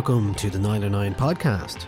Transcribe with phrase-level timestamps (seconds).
[0.00, 1.84] Welcome to the 909 podcast.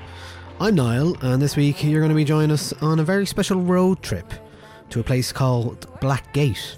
[0.60, 3.62] I'm Niall, and this week you're going to be joining us on a very special
[3.62, 4.30] road trip
[4.90, 6.76] to a place called Blackgate.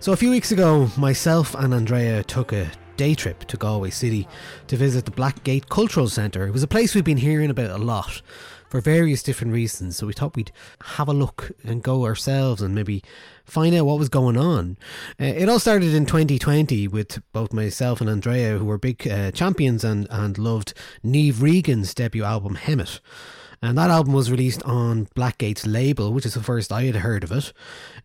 [0.00, 4.26] So, a few weeks ago, myself and Andrea took a day trip to Galway City
[4.66, 6.48] to visit the Blackgate Cultural Centre.
[6.48, 8.20] It was a place we've been hearing about a lot
[8.74, 10.50] for various different reasons, so we thought we'd
[10.96, 13.04] have a look and go ourselves and maybe
[13.44, 14.76] find out what was going on.
[15.20, 19.30] Uh, it all started in 2020 with both myself and Andrea, who were big uh,
[19.30, 20.74] champions and, and loved
[21.04, 22.98] Niamh Regan's debut album, Hemet.
[23.64, 27.24] And that album was released on Blackgate's label, which is the first I had heard
[27.24, 27.50] of it.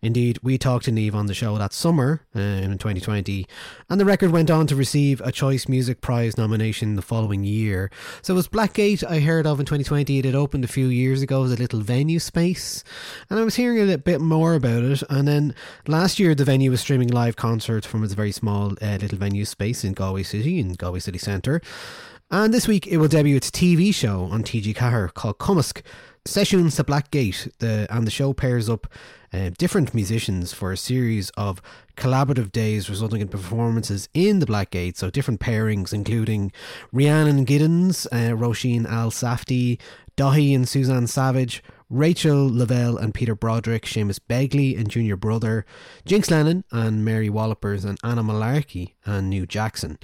[0.00, 3.46] Indeed, we talked to Niamh on the show that summer uh, in 2020,
[3.90, 7.90] and the record went on to receive a Choice Music Prize nomination the following year.
[8.22, 10.20] So it was Blackgate I heard of in 2020.
[10.20, 12.82] It had opened a few years ago as a little venue space,
[13.28, 15.02] and I was hearing a little bit more about it.
[15.10, 15.54] And then
[15.86, 19.44] last year, the venue was streaming live concerts from its very small uh, little venue
[19.44, 21.60] space in Galway City, in Galway City Centre.
[22.32, 25.82] And this week it will debut its TV show on TG4 called Cumasc
[26.24, 27.50] Sessions to Blackgate.
[27.58, 28.86] The, and the show pairs up
[29.32, 31.60] uh, different musicians for a series of
[31.96, 34.96] collaborative days resulting in performances in the Black Gate.
[34.96, 36.52] So different pairings including
[36.92, 39.80] Rhiannon Giddens, uh, Róisín Elsafty,
[40.16, 45.66] Dahi and Suzanne Savage, Rachael Lavelle and Peter Broderick, Seamus Begley and Junior Brother,
[46.06, 49.98] Jinx Lennon and Mary Wallopers and Anna Mullarkey and New Jackson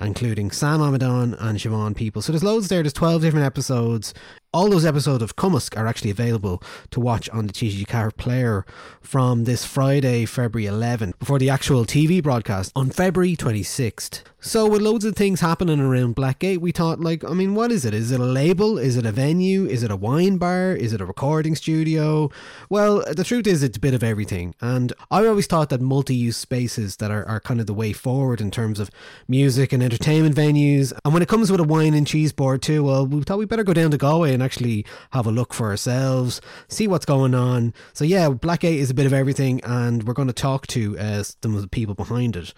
[0.00, 2.20] including Sam Amidon and Siobhán People.
[2.20, 2.82] So there's loads there.
[2.82, 4.12] There's 12 different episodes.
[4.54, 8.64] All those episodes of Cumasc are actually available to watch on the TG4 player
[9.00, 14.22] from this Friday, February 11th, before the actual TV broadcast on February 26th.
[14.38, 17.86] So with loads of things happening around Blackgate, we thought, like, I mean, what is
[17.86, 17.94] it?
[17.94, 18.78] Is it a label?
[18.78, 19.64] Is it a venue?
[19.64, 20.72] Is it a wine bar?
[20.72, 22.30] Is it a recording studio?
[22.68, 24.54] Well, the truth is, it's a bit of everything.
[24.60, 28.42] And I always thought that multi-use spaces that are, are kind of the way forward
[28.42, 28.90] in terms of
[29.26, 30.92] music and entertainment venues.
[31.06, 33.46] And when it comes with a wine and cheese board too, well, we thought we
[33.46, 37.34] better go down to Galway and actually have a look for ourselves, see what's going
[37.34, 37.74] on.
[37.92, 41.22] So yeah, Blackgate is a bit of everything, and we're going to talk to uh,
[41.22, 42.52] some of the people behind it.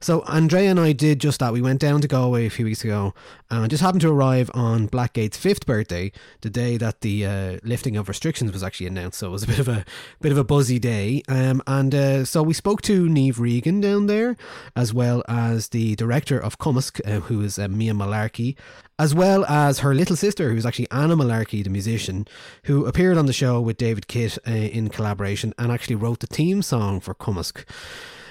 [0.00, 1.52] So Andrea and I did just that.
[1.52, 3.14] We went down to Galway a few weeks ago
[3.50, 7.96] and just happened to arrive on Blackgate's fifth birthday, the day that the uh, lifting
[7.96, 9.18] of restrictions was actually announced.
[9.18, 9.84] So it was a bit of a
[10.20, 11.22] bit of a buzzy day.
[11.28, 14.36] Um, and uh, so we spoke to Niamh Regan down there,
[14.74, 18.56] as well as the director of Cumasc, uh, who is uh, Mia Mullarkey,
[18.98, 22.26] as well as her little sister, who's actually Anna Mullarkey, the musician,
[22.64, 26.26] who appeared on the show with David Kitt uh, in collaboration and actually wrote the
[26.26, 27.64] theme song for Cumasc.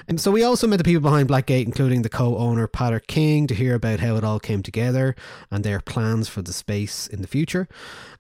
[0.08, 3.56] And so we also met the people behind Blackgate, including the co-owner Patter King, to
[3.56, 5.16] hear about how it all came together
[5.50, 7.68] and their plans for the space in the future.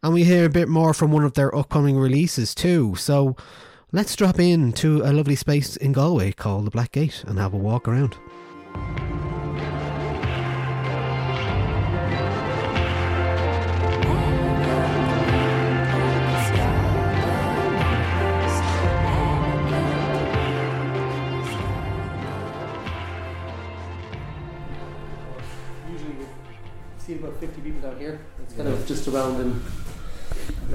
[0.01, 2.95] And we hear a bit more from one of their upcoming releases too.
[2.95, 3.35] So
[3.91, 7.53] let's drop in to a lovely space in Galway called the Black Gate and have
[7.53, 8.15] a walk around.
[28.83, 29.61] Of just around and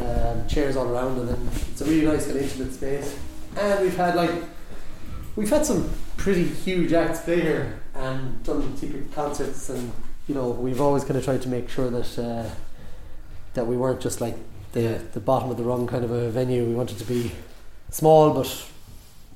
[0.00, 3.18] um, chairs all around, and then it's a really nice kind of intimate space.
[3.56, 4.30] And we've had like
[5.36, 9.92] we've had some pretty huge acts play here and done typical concerts, and
[10.26, 12.48] you know we've always kind of tried to make sure that uh,
[13.54, 14.36] that we weren't just like
[14.72, 16.64] the the bottom of the rung kind of a venue.
[16.64, 17.32] We wanted to be
[17.90, 18.66] small but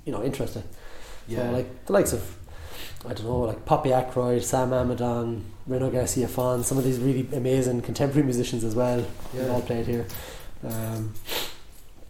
[0.05, 0.65] you know interesting.
[1.29, 2.37] So like the likes of
[3.05, 7.27] I don't know, like Poppy Ackroyd, Sam Amidon, Renaud Garcia Fon, some of these really
[7.35, 9.05] amazing contemporary musicians as well.
[9.35, 9.49] They Yeah.
[9.53, 10.07] all played here.
[10.65, 11.13] Um,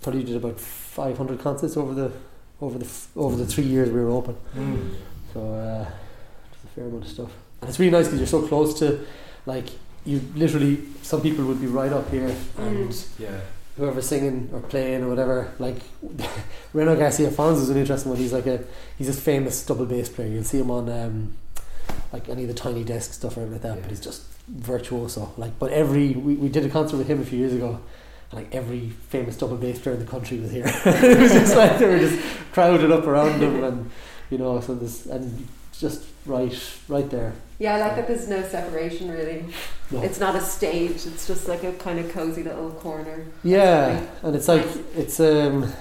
[0.03, 2.13] probably did about five hundred concerts over the
[2.61, 4.37] over the over the three years we were open.
[4.55, 4.91] Mm.
[5.33, 5.87] So uh,
[6.53, 7.31] it's a fair amount of stuff,
[7.61, 9.01] and it's really nice because you're so close to,
[9.47, 9.69] like,
[10.05, 13.41] you literally some people would be right up here, and Yeah.
[13.77, 15.53] Whoever's singing or playing or whatever.
[15.59, 15.77] Like
[16.73, 18.19] Renaud Garcia Fons is an interesting one.
[18.19, 18.65] He's like a
[18.99, 20.29] he's a famous double bass player.
[20.29, 21.37] You'll see him on um,
[22.13, 23.83] like any of the tiny desk stuff or anything like that.
[23.83, 25.33] But he's just virtuoso.
[25.37, 27.81] Like, but every we, we did a concert with him a few years ago.
[28.31, 30.65] And like every famous double bass player in the country was here.
[30.85, 32.21] it was just like they were just
[32.53, 33.91] crowded up around him, and
[34.31, 35.49] you know, so this and
[35.79, 37.35] just right, right there.
[37.63, 39.45] Yeah, I like that there's no separation really.
[39.93, 40.03] No.
[40.03, 43.25] It's not a stage, it's just like a kind of cozy little corner.
[43.45, 44.67] Yeah, and it's like
[44.97, 45.73] it's um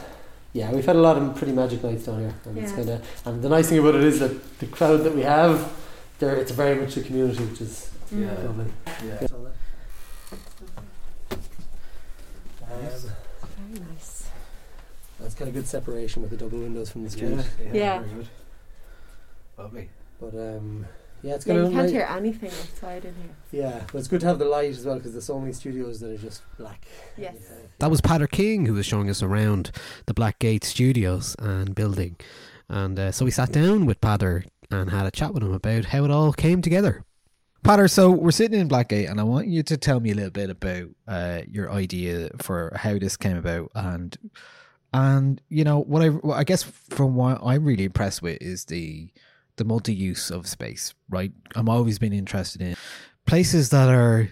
[0.53, 3.03] yeah, we've had a lot of pretty magic nights down here, and it's kind of
[3.25, 5.73] and the nice thing about it is that the crowd that we have,
[6.19, 8.25] there it's very much a community, which is Mm.
[8.25, 8.45] Yeah.
[8.45, 8.65] lovely.
[9.07, 9.27] Yeah.
[9.31, 9.47] Um,
[13.57, 14.27] Very nice.
[15.19, 17.39] that's kind of good separation with the double windows from the street.
[17.63, 17.73] Yeah.
[17.73, 17.99] Yeah.
[17.99, 18.27] Very good.
[19.57, 19.89] Lovely.
[20.19, 20.85] But um,
[21.23, 21.91] yeah, it's Yeah, kind you can't nice.
[21.91, 23.35] hear anything outside in here.
[23.63, 25.99] Yeah, but it's good to have the light as well because there's so many studios
[25.99, 26.85] that are just black.
[27.17, 27.35] Yes.
[27.79, 29.71] That was Patter King who was showing us around
[30.05, 32.15] the Black Gate studios and building.
[32.69, 35.85] And uh, so we sat down with Patter and had a chat with him about
[35.85, 37.03] how it all came together.
[37.63, 40.31] Patter, so we're sitting in Blackgate, and I want you to tell me a little
[40.31, 44.17] bit about uh, your idea for how this came about, and
[44.93, 48.65] and you know what I what I guess from what I'm really impressed with is
[48.65, 49.09] the
[49.61, 50.93] the multi use of space.
[51.09, 52.75] Right, I'm always been interested in
[53.25, 54.29] places that are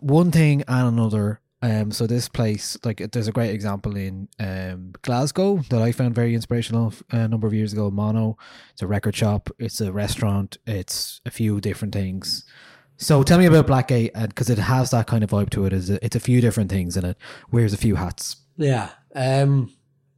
[0.00, 1.40] one thing and another.
[1.60, 6.14] Um, so this place, like, there's a great example in um Glasgow that I found
[6.14, 7.90] very inspirational a number of years ago.
[7.90, 8.38] Mono,
[8.72, 12.44] it's a record shop, it's a restaurant, it's a few different things.
[12.96, 15.72] So tell me about Blackgate, because it has that kind of vibe to it.
[15.72, 17.16] Is it's a few different things in it
[17.50, 18.36] wears a few hats.
[18.56, 18.90] Yeah.
[19.14, 19.72] Um,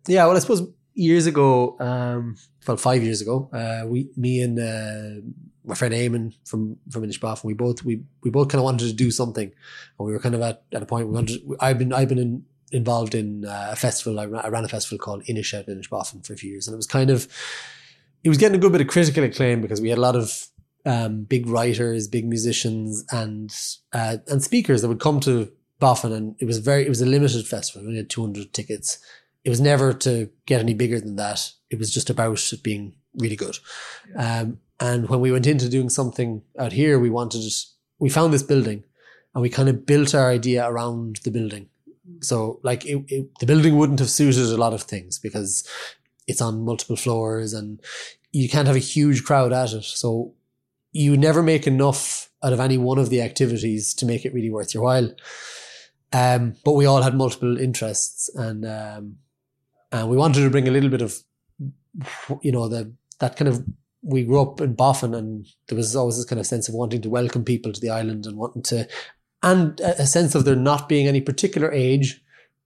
[0.07, 0.27] yeah.
[0.27, 0.62] Well, I suppose
[1.00, 2.37] years ago, um,
[2.67, 5.20] well, five years ago, uh, we, me and uh,
[5.64, 8.93] my friend Eamon from from Inishbofin, we both we we both kind of wanted to
[8.93, 9.50] do something,
[9.99, 11.41] and we were kind of at, at a point we wanted.
[11.58, 14.20] I've been I've been in, involved in uh, a festival.
[14.20, 16.67] I ran, I ran a festival called Inish out in Inishbofin for a few years,
[16.67, 17.26] and it was kind of
[18.23, 20.49] it was getting a good bit of critical acclaim because we had a lot of
[20.85, 23.55] um, big writers, big musicians, and
[23.93, 25.50] uh, and speakers that would come to
[25.81, 27.82] Bofin, and it was very it was a limited festival.
[27.82, 28.99] We only had two hundred tickets.
[29.45, 31.53] It was never to get any bigger than that.
[31.71, 33.59] It was just about it being really good.
[34.17, 37.55] Um, and when we went into doing something out here, we wanted it.
[37.99, 38.85] We found this building,
[39.35, 41.69] and we kind of built our idea around the building.
[42.23, 45.69] So, like, it, it, the building wouldn't have suited a lot of things because
[46.26, 47.81] it's on multiple floors, and
[48.33, 49.85] you can't have a huge crowd at it.
[49.85, 50.35] So,
[50.93, 54.50] you never make enough out of any one of the activities to make it really
[54.50, 55.14] worth your while.
[56.12, 59.17] Um, but we all had multiple interests, and um,
[59.92, 61.18] and we wanted to bring a little bit of,
[62.42, 63.64] you know, the that kind of.
[64.02, 67.02] We grew up in Bofin, and there was always this kind of sense of wanting
[67.02, 68.88] to welcome people to the island and wanting to,
[69.42, 72.23] and a, sense of there not being any particular age.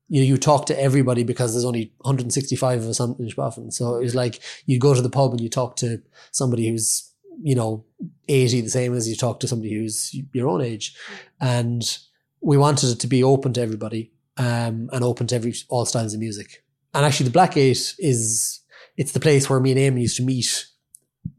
[0.09, 3.97] You know, you talk to everybody because there's only 165 of us on Inishbofin, so
[3.97, 6.01] it was like you go to the pub and you talk to
[6.31, 7.85] somebody who's you know
[8.29, 10.95] 80 the same as you talk to somebody who's your own age
[11.41, 11.99] and
[12.41, 16.15] we wanted it to be open to everybody um, and open to every all styles
[16.15, 16.64] of music
[16.95, 18.61] and actually the black gate is
[18.97, 20.67] it's the place where me and amy used to meet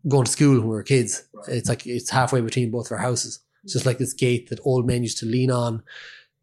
[0.08, 1.24] going to school when we were kids.
[1.48, 3.40] It's like it's halfway between both of our houses.
[3.64, 5.84] It's just like this gate that old men used to lean on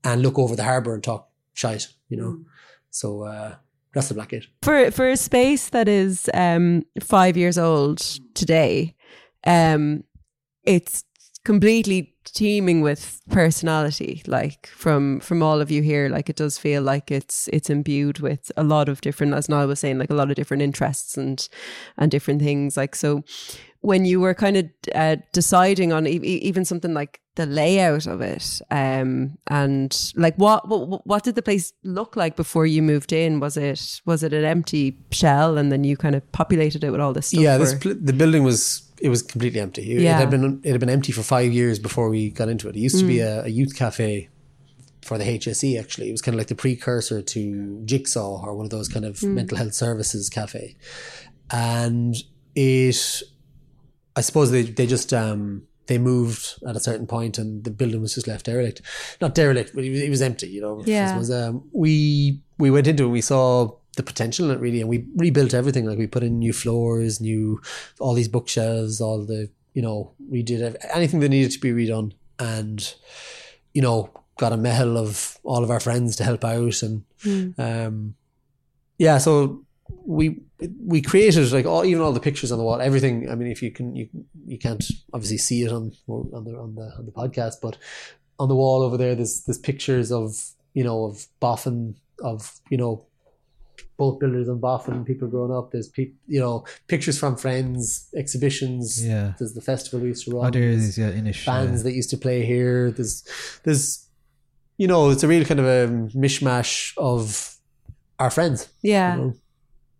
[0.04, 2.40] and look over the harbour and talk shite you know?
[2.90, 3.54] So uh,
[3.94, 4.46] that's the black gate.
[4.62, 7.98] For for a space that is um five years old
[8.34, 8.94] today
[9.44, 10.04] um
[10.64, 11.04] it's
[11.44, 16.82] completely teeming with personality like from from all of you here like it does feel
[16.82, 20.14] like it's it's imbued with a lot of different as Niall was saying like a
[20.14, 21.48] lot of different interests and
[21.96, 22.76] and different things.
[22.76, 23.24] Like so
[23.80, 28.20] when you were kind of uh, deciding on e- even something like the layout of
[28.20, 33.12] it um and like what, what what did the place look like before you moved
[33.12, 33.40] in?
[33.40, 37.00] Was it was it an empty shell and then you kind of populated it with
[37.00, 39.82] all this stuff yeah this pl- the building was it was completely empty.
[39.92, 40.16] It, Yeah.
[40.16, 42.76] it had been it had been empty for five years before we got into it.
[42.76, 44.28] It used to be a, a youth cafe
[45.02, 45.78] for the HSE.
[45.80, 49.04] Actually, it was kind of like the precursor to Jigsaw or one of those kind
[49.04, 50.76] of mental health services cafe,
[51.50, 52.14] and
[52.54, 53.22] it.
[54.14, 58.00] I suppose they they just um they moved at a certain point and the building
[58.00, 58.82] was just left derelict.
[59.20, 60.48] Not derelict, but it was, it was empty.
[60.48, 60.82] You know.
[60.86, 61.20] Yeah.
[61.32, 63.08] Um, we we went into it.
[63.08, 65.84] We saw the potential in it really, and we rebuilt everything.
[65.84, 67.60] Like we put in new floors, new
[67.98, 72.12] all these bookshelves, all the you know redid ev- anything that needed to be redone,
[72.38, 72.94] and
[73.74, 77.04] you know got a meitheal of all of our friends to help out, and
[77.58, 78.14] um,
[78.98, 79.64] yeah, so
[80.04, 80.40] we
[80.84, 83.30] we created like all even all the pictures on the wall, everything.
[83.30, 84.08] I mean, if you can you
[84.46, 87.76] you can't obviously see it on on the on the on the podcast, but
[88.38, 92.78] on the wall over there, there's there's pictures of you know of Bofin of you
[92.78, 93.04] know
[94.02, 95.70] both builders on Bofin, people growing up.
[95.70, 98.84] There's people, you know, pictures from friends, exhibitions.
[99.06, 99.34] Yeah.
[99.38, 100.46] There's the festival we used to run.
[100.46, 101.46] Oh, there's yeah, Inish.
[101.46, 102.90] bands that used to play here.
[102.90, 103.24] There's,
[103.64, 104.08] there's,
[104.76, 105.86] you know, it's a real kind of a
[106.24, 107.56] mishmash of
[108.18, 108.68] our friends.
[108.82, 109.14] Yeah.
[109.14, 109.34] you know?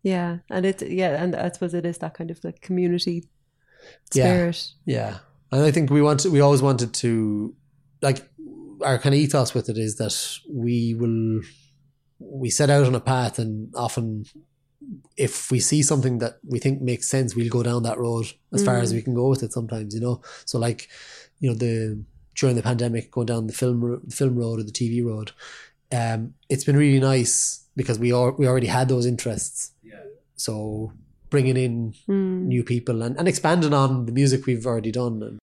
[0.02, 0.38] Yeah.
[0.50, 3.28] And it yeah, and I suppose it is that kind of like community
[4.10, 4.68] spirit.
[4.84, 5.18] Yeah,
[5.52, 7.54] and I think we wanted, we always wanted to,
[8.00, 8.28] like,
[8.82, 10.14] our kind of ethos with it is that
[10.50, 11.42] we will,
[12.24, 14.26] we set out on a path, and often,
[15.16, 18.64] if we see something that we think makes sense, we'll go down that road as
[18.64, 19.52] far as we can go with it.
[19.52, 20.88] Sometimes, you know, so like,
[21.40, 22.02] you know, the
[22.34, 25.32] during the pandemic, going down the film the film road or the TV road,
[25.92, 29.72] um, it's been really nice because we are we already had those interests.
[29.82, 30.02] Yeah.
[30.36, 30.92] So
[31.30, 31.94] bringing in
[32.48, 35.22] new people and, and expanding on the music we've already done.
[35.22, 35.38] And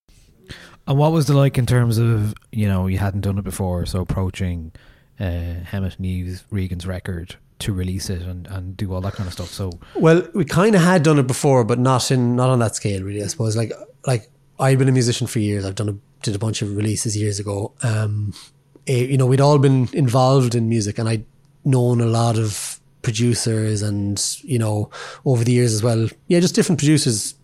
[0.88, 3.86] And what was the like in terms of you know you hadn't done it before,
[3.86, 4.72] so approaching
[5.20, 9.34] uh, Hemet Niamh's Regan's record to release it and, and do all that kind of
[9.34, 9.50] stuff.
[9.50, 12.76] So well, we kind of had done it before, but not in not on that
[12.76, 13.24] scale, really.
[13.24, 13.72] I suppose like
[14.08, 15.66] like I've been a musician for years.
[15.66, 17.74] I've done a, did a bunch of releases years ago.
[17.84, 18.34] Um,
[18.88, 21.26] eh, you know, we'd all been involved in music, and I'd
[21.66, 24.90] known a lot of producers, and you know,
[25.26, 26.08] over the years as well.
[26.28, 27.36] Yeah, just different producers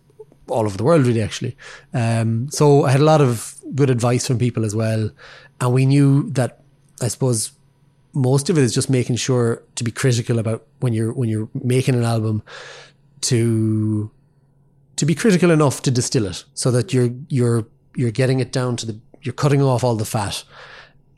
[0.47, 1.57] all over the world, really, actually.
[1.93, 5.09] Um, so I had a lot of good advice from people as well,
[5.59, 6.61] and we knew that
[7.01, 7.51] I suppose
[8.15, 11.49] most of it is just making sure to be critical about when you're when you're
[11.53, 12.41] making an album
[13.21, 14.09] to
[14.95, 18.75] to be critical enough to distill it so that you're you're you're getting it down
[18.77, 20.43] to the you're cutting off all the fat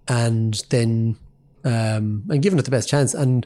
[0.07, 1.17] and then
[1.63, 3.13] um and giving it the best chance.
[3.13, 3.45] And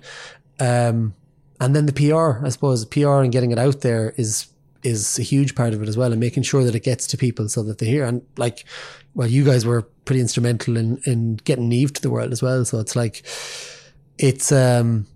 [0.59, 1.13] um
[1.59, 4.47] and then the PR I suppose PR and getting it out there is
[4.83, 7.17] is a huge part of it as well and making sure that it gets to
[7.17, 8.05] people so that they hear.
[8.05, 8.65] And like
[9.13, 12.65] well you guys were pretty instrumental in in getting Niamh to the world as well.
[12.65, 13.25] So it's like
[14.17, 15.07] it's um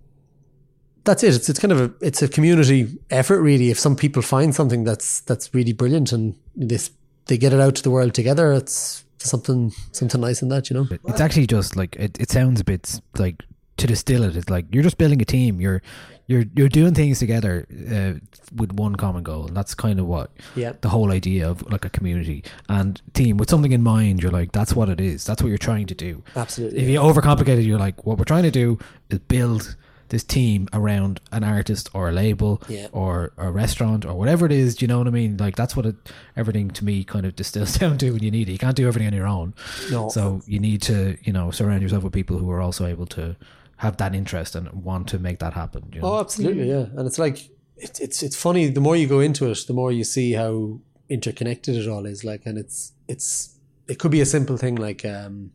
[1.04, 1.34] that's it.
[1.34, 3.70] It's it's kind of a it's a community effort really.
[3.70, 6.90] If some people find something that's that's really brilliant and this
[7.26, 10.74] they get it out to the world together it's something something nice in that you
[10.74, 10.86] know?
[11.06, 13.42] It's actually just like it, it sounds a bit like
[13.76, 14.36] to distill it.
[14.36, 15.60] It's like you're just building a team.
[15.60, 15.82] You're
[16.26, 18.14] you're you're doing things together uh,
[18.54, 20.72] with one common goal, and that's kind of what Yeah.
[20.80, 24.22] the whole idea of like a community and team with something in mind.
[24.22, 25.24] You're like that's what it is.
[25.24, 26.22] That's what you're trying to do.
[26.34, 26.80] Absolutely.
[26.80, 28.78] If you overcomplicate it, you're like what we're trying to do
[29.10, 29.76] is build
[30.08, 32.86] this team around an artist or a label Yeah.
[32.92, 34.76] or a restaurant or whatever it is.
[34.76, 35.36] Do you know what I mean?
[35.36, 35.96] Like that's what it,
[36.36, 38.12] everything to me kind of distills down to.
[38.12, 39.52] When you need it, you can't do everything on your own.
[39.90, 40.08] No.
[40.08, 43.34] So you need to, you know, surround yourself with people who are also able to
[43.76, 45.90] have that interest and want to make that happen.
[45.92, 46.14] You know?
[46.14, 46.86] Oh, absolutely, yeah.
[46.96, 48.68] And it's like it's it's it's funny.
[48.68, 52.24] The more you go into it, the more you see how interconnected it all is.
[52.24, 53.56] Like, and it's it's
[53.88, 55.52] it could be a simple thing like um,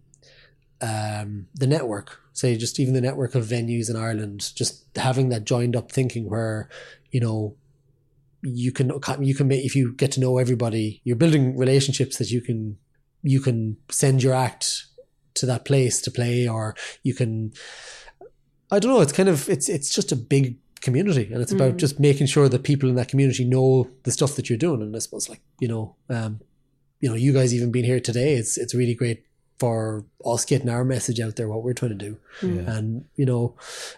[0.81, 2.19] um, the network.
[2.33, 6.29] Say, just even the network of venues in Ireland, just having that joined up thinking
[6.29, 6.69] where
[7.11, 7.55] you know
[8.41, 12.31] you can you can make if you get to know everybody, you're building relationships that
[12.31, 12.77] you can
[13.23, 14.85] you can send your act
[15.33, 17.53] to that place to play, or you can
[18.71, 19.01] I don't know.
[19.01, 22.49] It's kind of it's it's just a big community, and it's about just making sure
[22.49, 24.81] that people in that community know the stuff that you're doing.
[24.81, 26.39] And I suppose, like you know, um,
[26.99, 29.25] you know, you guys even being here today, it's it's really great
[29.59, 32.17] for us getting our message out there, what we're trying to do,
[32.65, 33.55] and you know,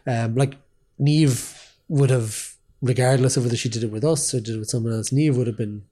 [0.08, 0.56] um, like
[1.00, 4.70] Niamh would have, regardless of whether she did it with us or did it with
[4.70, 5.84] someone else, Niamh would have been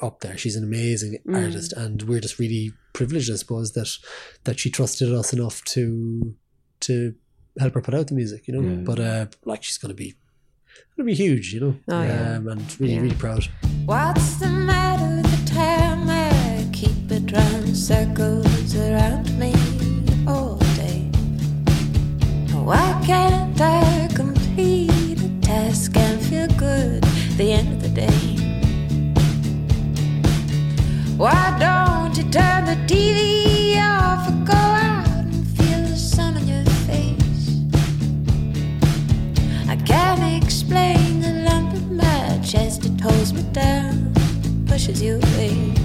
[0.00, 0.36] up there.
[0.36, 3.90] She's an amazing artist, and we're just really privileged, I suppose, that
[4.44, 6.36] that she trusted us enough to
[6.80, 7.14] to
[7.58, 8.68] help her put out the music, you know.
[8.68, 8.76] Yeah.
[8.84, 10.14] But uh, like she's gonna be,
[10.96, 11.76] gonna be huge, you know.
[11.88, 12.36] Oh, yeah.
[12.36, 13.00] um, and really, yeah.
[13.00, 13.48] really proud.
[13.84, 19.52] What's the matter with the time I keep it round circles around me
[20.26, 21.10] all day?
[22.52, 27.02] Why can't I complete a task and feel good
[27.36, 28.34] the end of the day?
[31.16, 33.33] Why don't you turn the TV?
[43.54, 44.12] Down,
[44.66, 45.83] pushes you away.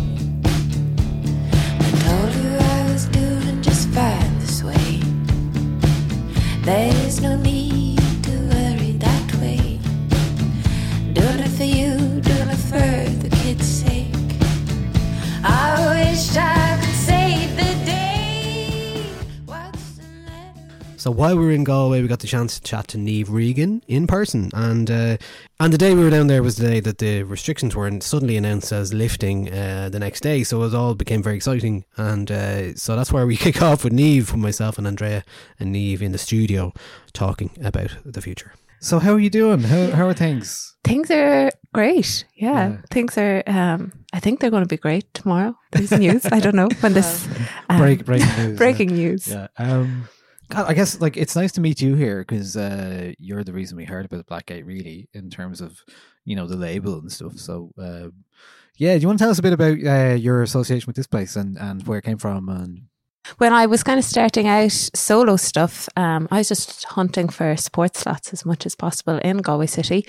[21.00, 23.82] So while we were in Galway, we got the chance to chat to Niamh Regan
[23.88, 25.16] in person, and uh,
[25.58, 28.36] and the day we were down there was the day that the restrictions were suddenly
[28.36, 30.44] announced as lifting uh, the next day.
[30.44, 33.94] So it all became very exciting, and uh, so that's where we kick off with
[33.94, 35.24] Niamh, with myself and Andrea
[35.58, 36.74] and Niamh in the studio
[37.14, 38.54] talking about the future.
[38.82, 39.62] So how are you doing?
[39.64, 40.76] How how are things?
[40.84, 42.26] Things are great.
[42.36, 42.78] Yeah, Yeah.
[42.92, 43.42] things are.
[43.48, 45.56] Um, I think they're going to be great tomorrow.
[45.72, 46.26] There's news.
[46.26, 47.26] I don't know when this
[47.70, 48.58] um, Break breaking news.
[48.58, 49.28] breaking news.
[49.30, 49.48] Yeah.
[49.58, 50.10] Um,
[50.52, 53.86] I guess like it's nice to meet you here because uh, you're the reason we
[53.86, 55.84] heard about Blackgate, really, in terms of
[56.26, 57.38] you know the label and stuff.
[57.38, 58.10] So, uh,
[58.78, 61.08] yeah, do you want to tell us a bit about uh, your association with this
[61.08, 62.50] place and and where it came from?
[62.50, 62.84] And
[63.38, 67.56] When I was kind of starting out solo stuff, um, I was just hunting for
[67.58, 70.06] sports slots as much as possible in Galway City.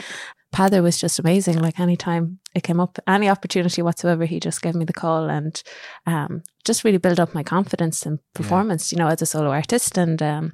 [0.55, 1.59] Pather was just amazing.
[1.59, 5.63] Like anytime it came up, any opportunity whatsoever, he just gave me the call and
[6.07, 9.97] um, just really build up my confidence and performance, you know, as a solo artist.
[9.97, 10.53] And um,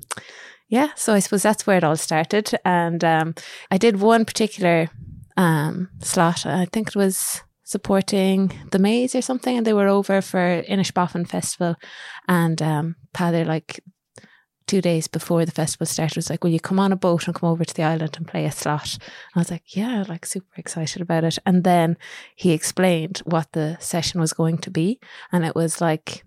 [0.69, 2.51] yeah, so I suppose that's where it all started.
[2.65, 3.35] And um,
[3.71, 4.91] I did one particular
[5.37, 6.45] um, slot.
[6.45, 11.29] I think it was supporting the Maze or something, and they were over for Inishbofin
[11.29, 11.77] Festival.
[12.29, 13.81] And um, Pather, like
[14.67, 17.35] two days before the festival started, was like, "Will you come on a boat and
[17.35, 20.27] come over to the island and play a slot?" And I was like, "Yeah, like
[20.27, 21.97] super excited about it." And then
[22.35, 25.01] he explained what the session was going to be,
[25.33, 26.25] and it was like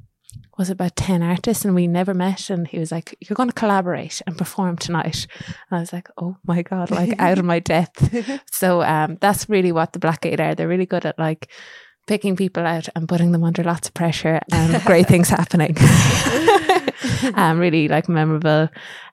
[0.60, 3.56] was about 10 artists and we never met and he was like you're going to
[3.56, 7.60] collaborate and perform tonight and i was like oh my god like out of my
[7.60, 8.14] depth
[8.52, 11.50] so um that's really what the blackgate are they're really good at like
[12.08, 15.76] picking people out and putting them under lots of pressure and great things happening
[17.36, 18.70] um really like memorable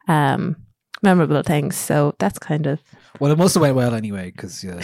[0.08, 0.56] um
[1.02, 1.76] memorable things.
[1.76, 2.80] So that's kind of
[3.20, 4.80] well, it must have went well anyway because uh,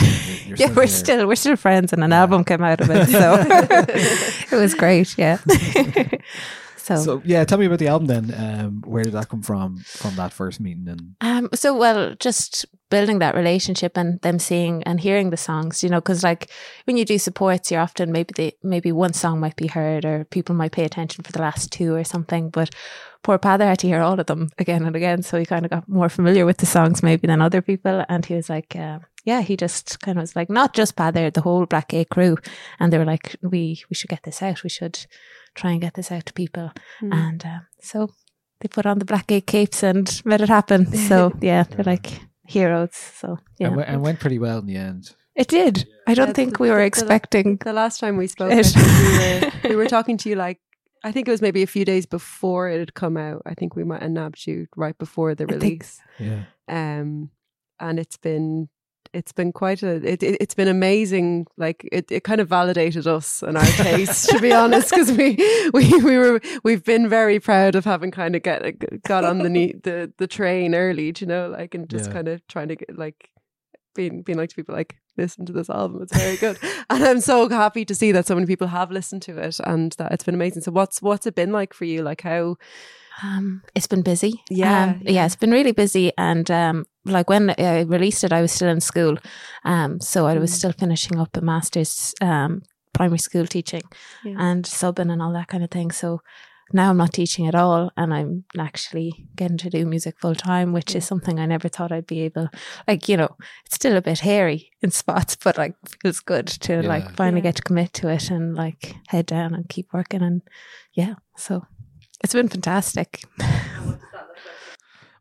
[0.47, 0.87] you're yeah we're here.
[0.89, 3.37] still we're still friends and an album came out of it so
[4.57, 5.39] it was great yeah
[6.83, 8.35] so, So yeah, tell me about the album then.
[8.37, 9.79] Um, where did that come from?
[9.79, 14.83] From that first meeting and Um, so well, just building that relationship and them seeing
[14.83, 16.51] and hearing the songs, you know, because like
[16.85, 20.25] when you do supports, you're often maybe they maybe one song might be heard or
[20.25, 22.71] people might pay attention for the last two or something, but
[23.23, 25.71] poor Pather had to hear all of them again and again, so he kind of
[25.71, 28.77] got more familiar with the songs maybe than other people, and he was like.
[28.77, 32.09] Uh, yeah, he just kind of was like, not just Pather, the whole Black Gate
[32.09, 32.37] crew,
[32.81, 34.65] and they were like, we we should get this out.
[34.65, 35.07] We should
[35.55, 37.13] try and get this out to people, Mm.
[37.15, 38.09] and uh, so
[38.61, 40.87] they put on the Blackgate capes and made it happen.
[41.09, 42.95] So yeah, they're like heroes.
[42.95, 45.15] So yeah, and, we- and went pretty well in the end.
[45.35, 45.87] it did.
[46.07, 47.57] I don't Yeah, think the- we were the- the- expecting.
[47.65, 50.61] The last time we spoke, It- we were we were talking to you like
[51.05, 53.43] I think it was maybe a few days before it had come out.
[53.45, 56.01] I think we might have nabbed you right before the I think- release.
[56.21, 56.45] Yeah.
[56.69, 57.31] Um,
[57.81, 58.69] and it's been
[59.15, 61.47] it's been quite a it, it it's been amazing.
[61.57, 65.37] Like it, it kind of validated us and our taste, to be honest, because we
[65.75, 68.63] we we were we've been very proud of having kind of get
[69.03, 72.13] got on the ne- the the train early, do you know, like and just Yeah.
[72.15, 73.31] kind of trying to get like
[73.95, 76.59] being being like to people like listen to this album it's very good
[76.91, 79.93] and i'm so happy to see that so many people have listened to it and
[79.99, 82.57] that it's been amazing so what's what's it been like for you like how
[83.23, 84.43] Um, it's been busy.
[84.49, 86.13] Yeah, Um, yeah, it's been really busy.
[86.17, 89.17] And um, like when I released it, I was still in school.
[89.65, 90.55] Um, so I was Mm.
[90.57, 92.63] still finishing up a master's um,
[92.93, 93.83] primary school teaching
[94.25, 94.37] Yeah.
[94.39, 95.91] and subbing and all that kind of thing.
[95.93, 96.21] So
[96.75, 100.73] now I'm not teaching at all, and I'm actually getting to do music full time,
[100.73, 102.49] which is something I never thought I'd be able.
[102.89, 103.37] Like you know,
[103.67, 106.89] it's still a bit hairy in spots, but like feels good to Yeah.
[106.89, 107.49] like finally Yeah.
[107.51, 110.41] get to commit to it and like head down and keep working and
[110.95, 111.15] yeah.
[111.37, 111.67] So
[112.25, 113.23] it's been fantastic.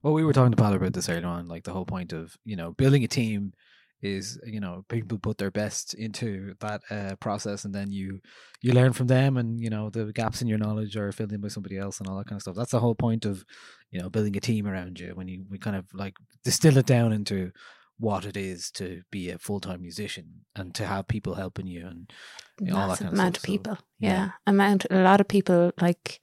[0.04, 1.48] Well, we were talking to Pat about this earlier on.
[1.48, 3.54] Like the whole point of you know building a team
[4.02, 8.20] is you know people put their best into that uh, process, and then you
[8.62, 11.42] you learn from them, and you know the gaps in your knowledge are filled in
[11.42, 12.56] by somebody else, and all that kind of stuff.
[12.56, 13.46] That's the whole point of
[13.92, 15.12] you know building a team around you.
[15.14, 17.52] When you we kind of like distill it down into
[18.00, 21.86] what it is to be a full time musician and to have people helping you
[21.86, 22.12] and
[22.60, 23.44] you know, all that kind of amount stuff.
[23.44, 23.78] of So, people.
[24.00, 24.32] yeah.
[24.48, 26.20] amount a lot of people like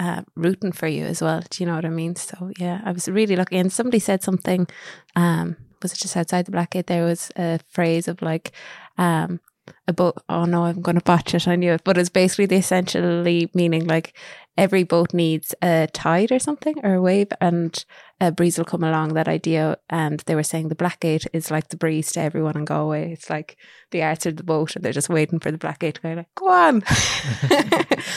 [0.00, 1.42] uh, rooting for you as well.
[1.50, 2.16] Do you know what I mean?
[2.16, 3.58] So yeah, I was really lucky.
[3.58, 4.66] And somebody said something.
[5.14, 6.86] Um, was it just outside the Blackgate?
[6.86, 8.52] There was a phrase of like,
[8.96, 9.40] um,
[9.86, 11.46] about oh no, I'm going to botch it.
[11.46, 14.16] I knew it, but it's basically the essentially meaning like
[14.58, 17.84] every boat needs a tide or something or a wave, and
[18.20, 19.14] a breeze will come along.
[19.14, 22.64] That idea, and they were saying the Blackgate is like the breeze to everyone in
[22.66, 23.12] Galway.
[23.12, 23.56] It's like
[23.92, 26.34] the arts of the boat, and they're just waiting for the Blackgate to go like,
[26.34, 26.82] go on.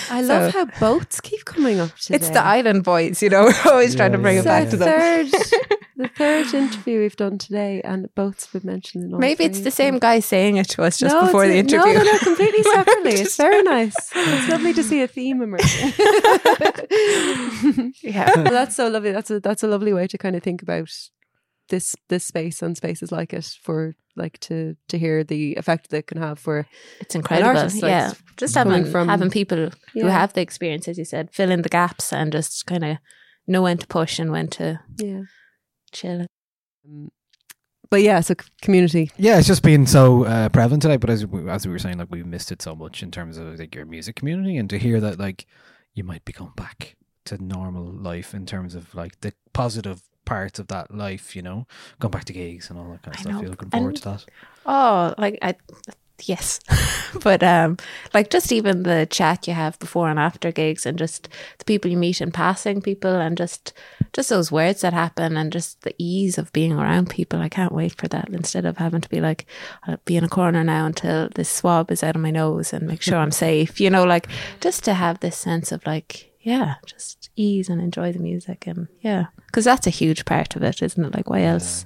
[0.10, 2.16] I love So- how boats keep coming up today.
[2.18, 3.46] It's the island boys, you know.
[3.66, 4.90] We're always trying to bring it So back to them.
[4.90, 5.32] third,
[5.96, 9.62] the third interview we've done today, and boats have been mentioned in all Maybe it's
[9.62, 11.94] the same guy saying it to us just No, before the interview.
[11.94, 13.12] No, no, no, completely separately.
[13.14, 13.96] it's very nice.
[14.16, 15.94] It's lovely to see a theme emerging.
[18.02, 18.32] Yeah.
[18.36, 19.12] Well, that's so lovely.
[19.12, 20.90] That's a that's a lovely way to kind of think about
[21.70, 25.98] this this space and spaces like it for like to to hear the effect that
[25.98, 26.68] it can have for
[27.00, 27.58] It's incredible.
[27.58, 28.14] artist, like, yeah.
[28.38, 31.70] Just having from- having people who have the experience, as you said, fill in the
[31.70, 32.98] gaps and just kind of
[33.48, 35.22] know when to push and when to yeah.
[35.92, 36.26] chill.
[36.86, 37.12] Um,
[37.90, 39.12] But yeah, so community.
[39.18, 40.98] Yeah, it's just been so uh, prevalent today.
[40.98, 43.38] But as we, as we were saying, like we missed it so much in terms
[43.38, 45.46] of like your music community, and to hear that like
[45.94, 50.58] you might be going back to normal life in terms of like the positive parts
[50.60, 51.68] of that life, you know,
[52.00, 53.34] going back to gigs and all that kind of I stuff.
[53.34, 53.42] know.
[53.42, 54.26] You're looking forward And- to that.
[54.66, 55.56] Oh, like I,
[56.22, 56.60] yes,
[57.24, 57.78] but um,
[58.14, 61.90] like just even the chat you have before and after gigs, and just the people
[61.90, 63.74] you meet in passing people, and just
[64.14, 67.40] just those words that happen, and just the ease of being around people.
[67.40, 68.30] I can't wait for that.
[68.30, 69.46] Instead of having to be like,
[69.84, 72.88] I'll be in a corner now until this swab is out of my nose and
[72.88, 73.80] make sure I'm safe.
[73.80, 74.28] You know, like
[74.62, 78.88] just to have this sense of like, yeah, just ease and enjoy the music, and
[79.02, 81.16] yeah, because that's a huge part of it, isn't it?
[81.16, 81.86] Like, why else?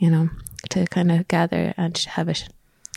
[0.00, 0.30] you know,
[0.70, 2.48] to kind of gather and have a, sh-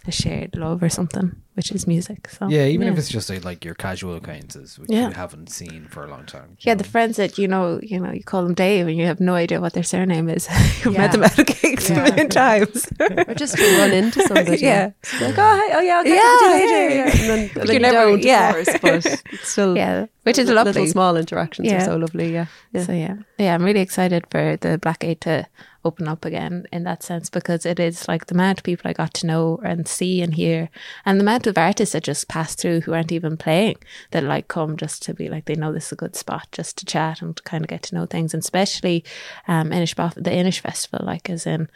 [0.06, 2.28] a shared love or something, which is music.
[2.30, 5.08] So yeah, even if it's just like, like your casual acquaintances, which Yeah.
[5.08, 6.58] you haven't seen for a long time.
[6.60, 9.20] yeah, the friends that you know, you know, you call them Dave, and you have
[9.22, 10.48] no idea what their surname is.
[10.84, 11.02] You've Yeah.
[11.02, 12.88] met them at a gigs a million times.
[13.00, 14.58] Or just to run into somebody.
[14.62, 14.92] Yeah.
[15.04, 16.90] Just like, oh, hey, oh yeah, I'll Yeah, to you later.
[16.90, 17.12] yeah, yeah.
[17.22, 18.52] And then, But then you you never- don't, yeah.
[18.52, 20.74] course, but still yeah, which is li- lovely.
[20.74, 21.82] Little small interactions Yeah.
[21.82, 22.34] are so lovely.
[22.34, 22.48] Yeah.
[22.74, 22.84] yeah.
[22.84, 25.46] So yeah, yeah, I'm really excited for the Black Gate to
[25.86, 28.94] open up again in that sense because it is like the amount of people I
[28.94, 30.70] got to know and see and hear,
[31.06, 33.78] and the amount of artists that just pass through who aren't even playing
[34.12, 36.78] that like come just to be like they know this is a good spot just
[36.78, 39.04] to chat and to kind of get to know things, and especially
[39.48, 41.70] um Inish the Inish Festival, like as in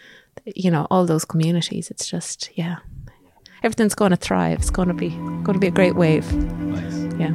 [0.45, 1.89] you know all those communities.
[1.91, 2.77] It's just yeah,
[3.63, 4.59] everything's going to thrive.
[4.59, 6.31] It's going to be going to be a great wave.
[6.33, 7.13] Nice.
[7.19, 7.33] Yeah.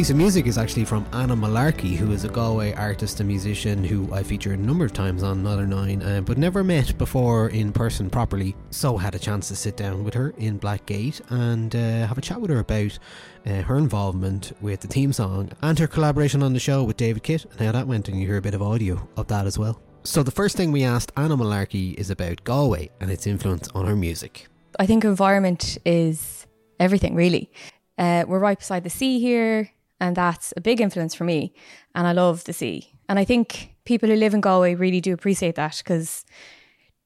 [0.00, 3.84] Piece of music is actually from Anna Mullarkey, who is a Galway artist and musician
[3.84, 7.50] who I featured a number of times on Another Nine, uh, but never met before
[7.50, 8.56] in person properly.
[8.70, 12.22] So had a chance to sit down with her in Blackgate and uh, have a
[12.22, 12.98] chat with her about
[13.44, 17.22] uh, her involvement with the theme song and her collaboration on the show with David
[17.22, 19.58] Kitt and how that went, and you hear a bit of audio of that as
[19.58, 19.82] well.
[20.04, 23.84] So the first thing we asked Anna Mullarkey is about Galway and its influence on
[23.84, 24.48] her music.
[24.78, 26.46] I think environment is
[26.78, 27.52] everything, really.
[27.98, 31.52] Uh, we're right beside the sea here, and that's a big influence for me.
[31.94, 32.92] And I love the sea.
[33.08, 36.24] And I think people who live in Galway really do appreciate that because,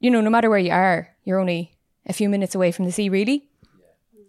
[0.00, 1.76] you know, no matter where you are, you're only
[2.06, 3.48] a few minutes away from the sea, really.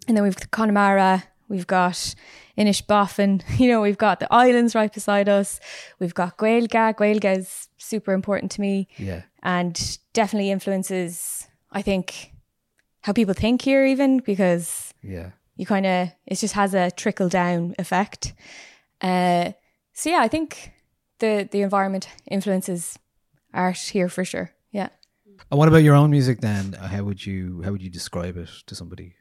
[0.08, 2.14] And then we've got Connemara, we've got
[2.56, 5.60] Inishbofin, you know, we've got the islands right beside us,
[5.98, 6.68] we've got Gaeilge.
[6.96, 9.22] Gaeilge is super important to me Yeah.
[9.42, 12.32] and definitely influences, I think,
[13.02, 15.30] how people think here, even because Yeah.
[15.56, 18.34] You kind of it just has a trickle down effect.
[19.00, 19.52] Uh,
[19.92, 20.72] so yeah, I think
[21.18, 22.98] the the environment influences
[23.52, 24.50] art here for sure.
[24.72, 24.88] Yeah.
[25.50, 26.74] And what about your own music then?
[26.74, 29.14] Uh, How would you how would you describe it to somebody?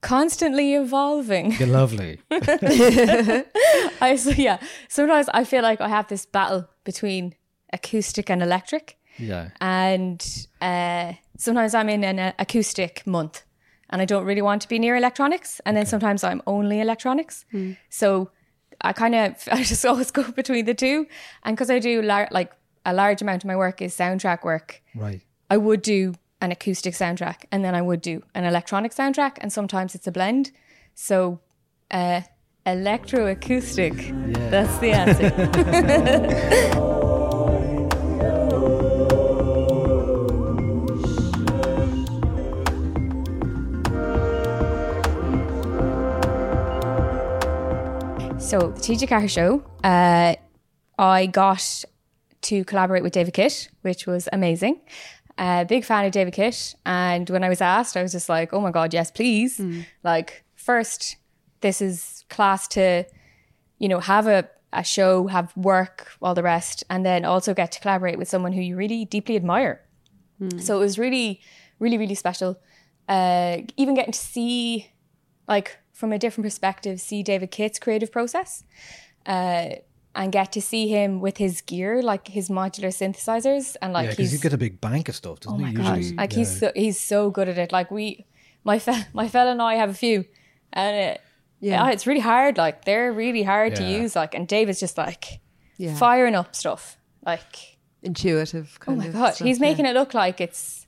[0.00, 1.52] Constantly evolving.
[1.58, 2.20] You're lovely.
[4.00, 4.58] I so yeah.
[4.88, 7.34] Sometimes I feel like I have this battle between
[7.72, 8.96] acoustic and electric.
[9.18, 9.50] Yeah.
[9.60, 13.42] and uh, sometimes I'm in an uh, acoustic month
[13.90, 15.60] and I don't really want to be near electronics.
[15.66, 17.44] And then sometimes I'm only electronics.
[17.88, 18.30] So
[18.80, 21.06] I kind of, I just always go between the two.
[21.42, 22.52] And because I do lar- like
[22.86, 25.20] a large amount of my work is soundtrack work, Right.
[25.50, 29.36] I would do an acoustic soundtrack and then I would do an electronic soundtrack.
[29.40, 30.52] And sometimes it's a blend.
[30.94, 31.40] So
[31.90, 32.22] uh,
[32.66, 36.90] electroacoustic, that's the answer.
[48.50, 50.34] So the TG4 Show, uh,
[50.98, 51.84] I got
[52.40, 54.80] to collaborate with David Kitt, which was amazing.
[55.38, 56.74] Uh, big fan of David Kitt.
[56.84, 59.60] And when I was asked, I was just like, oh my God, yes, please.
[60.02, 61.14] Like, first,
[61.60, 63.04] this is class to,
[63.78, 67.70] you know, have a, a show, have work, all the rest, and then also get
[67.70, 69.80] to collaborate with someone who you really deeply admire.
[70.60, 71.40] So it was really,
[71.78, 72.58] really, really special.
[73.08, 74.90] Uh, even getting to see,
[75.46, 78.64] like, from a different perspective, see David Kitt's creative process
[79.26, 79.66] uh,
[80.14, 83.76] and get to see him with his gear, like his modular synthesizers.
[83.82, 85.72] And like, yeah, because he's, he's got a big bank of stuff, doesn't oh he?
[85.72, 86.38] my gosh, Usually, like yeah.
[86.38, 87.70] he's so, he's so good at it.
[87.70, 88.26] Like, we,
[88.64, 90.24] my, fe- my fella and I have a few.
[90.72, 91.20] And it,
[91.60, 91.84] Yeah.
[91.84, 92.56] yeah, it's really hard.
[92.56, 94.16] Like, they're really hard to use.
[94.16, 95.40] Like, and David's just like
[95.76, 95.94] Yeah.
[95.96, 96.96] firing up stuff.
[97.24, 99.68] Like, Intuitive Oh my of god, stuff, he's yeah.
[99.68, 100.79] making it look like it's,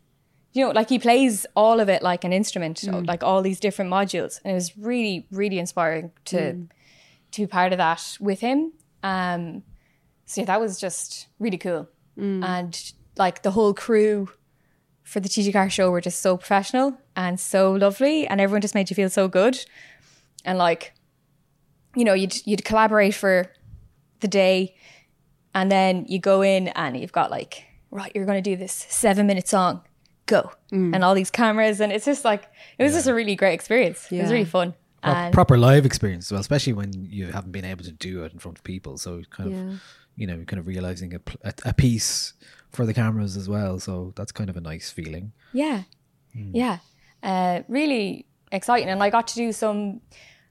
[0.52, 3.06] you know, like he plays all of it like an instrument, Mm.
[3.06, 6.68] like all these different modules, and it was really, really inspiring to Mm.
[7.32, 8.72] to be part of that with him.
[9.02, 9.62] Um,
[10.26, 11.88] so yeah, that was just really cool,
[12.18, 12.44] Mm.
[12.44, 14.28] and like the whole crew
[15.02, 18.90] for the TG4 show were just so professional and so lovely, and everyone just made
[18.90, 19.64] you feel so good,
[20.44, 20.92] and like,
[21.96, 23.52] you know, you'd you'd collaborate for
[24.20, 24.74] the day
[25.54, 28.86] and then you go in and you've got like right you're going to do this
[28.88, 29.82] seven minute song
[30.26, 30.94] go Mm.
[30.94, 32.44] and all these cameras and it's just like
[32.78, 36.26] it was just a really great experience it was really fun Pro- proper live experience
[36.28, 38.98] as well, especially when you haven't been able to do it in front of people.
[38.98, 39.74] So it's kind of, Yeah.
[40.14, 42.35] you know, kind of realizing a, a, a piece
[42.70, 43.80] for the cameras as well.
[43.80, 45.32] So that's kind of a nice feeling.
[45.52, 45.82] yeah
[46.35, 46.50] Hmm.
[46.54, 46.78] yeah
[47.24, 50.00] uh, really exciting and i got to do some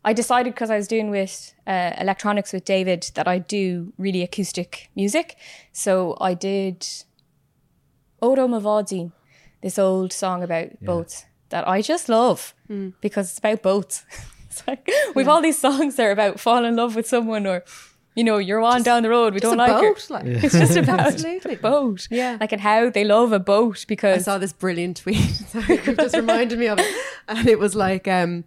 [0.03, 4.21] i decided because i was doing with uh, electronics with david that i do really
[4.21, 5.35] acoustic music
[5.71, 6.85] so i did
[8.21, 9.11] odo mavodzin
[9.61, 12.53] this old song about boats that i just love
[13.01, 14.05] because it's about boats
[14.45, 17.63] it's like we've all these songs that are about falling in love with someone or
[18.15, 19.93] you know you're on down the road we don't a like her.
[19.93, 20.25] boat, like.
[20.25, 21.53] it's just about Absolutely.
[21.55, 22.37] a boat Yeah.
[22.41, 25.17] like and how they love a boat because I saw this brilliant tweet.
[25.53, 27.05] Sorry, it just reminded me of it.
[27.29, 28.43] And it was like, um,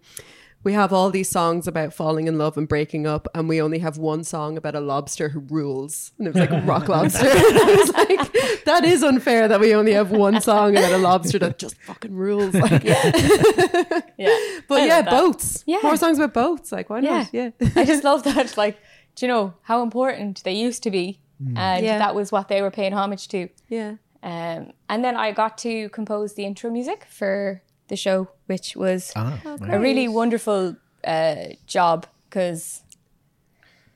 [0.65, 3.79] we have all these songs about falling in love and breaking up, and we only
[3.79, 6.11] have one song about a lobster who rules.
[6.17, 7.27] And it was like rock lobster.
[7.29, 10.97] and I was like, that is unfair that we only have one song about a
[10.97, 12.55] lobster that just fucking rules.
[12.55, 13.11] Like, yeah
[14.67, 15.63] but I yeah, love boats.
[15.67, 15.79] Yeah.
[15.83, 16.71] More songs about boats.
[16.71, 17.29] Like, why not?
[17.31, 17.51] Yeah.
[17.75, 18.57] I just love that.
[18.57, 18.77] Like,
[19.15, 21.19] do you know how important they used to be?
[21.55, 21.99] And Yeah.
[21.99, 23.49] that was what they were paying homage to.
[23.69, 23.95] Yeah.
[24.23, 29.11] Um, and then I got to compose the intro music for the show, which was
[29.15, 31.35] Ah, a really wonderful uh,
[31.67, 32.81] job because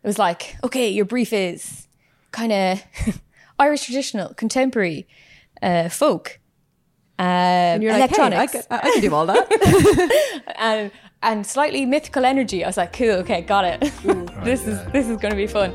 [0.04, 1.88] it was like, okay, your brief is
[2.32, 2.84] kind of
[3.60, 5.08] Irish traditional, contemporary,
[5.62, 6.40] uh, folk,
[7.18, 10.54] uh, And you're like, hey, I, electronics, can, I can do all that.
[10.56, 12.64] and and slightly mythical energy.
[12.64, 13.82] I was like, cool, okay, got it.
[14.46, 15.74] this is this is going to be fun.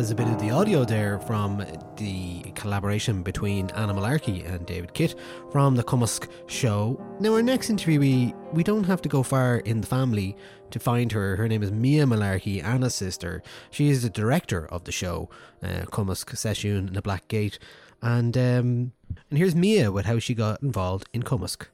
[0.00, 1.62] That is a bit of the audio there from
[1.98, 5.14] the collaboration between Anna Mullarkey and David Kitt
[5.52, 6.98] from the Cumasc show.
[7.20, 10.38] Now, our next interviewee, we don't have to go far in the family
[10.70, 11.36] to find her.
[11.36, 13.42] Her name is Mia Mullarkey, Anna's sister.
[13.70, 15.28] She is the director of the show,
[15.62, 17.58] uh, Cumasc Session in the Black Gate.
[18.00, 18.92] And um,
[19.28, 21.66] and here's Mia with how she got involved in Cumasc.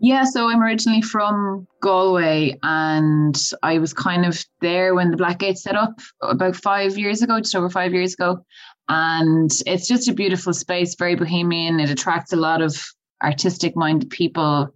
[0.00, 5.58] Yeah, so I'm originally from Galway and I was kind of there when the Blackgate
[5.58, 8.44] set up about five years ago, just over five years ago.
[8.88, 11.80] And it's just a beautiful space, very bohemian.
[11.80, 12.76] It attracts a lot of
[13.22, 14.74] artistic minded people.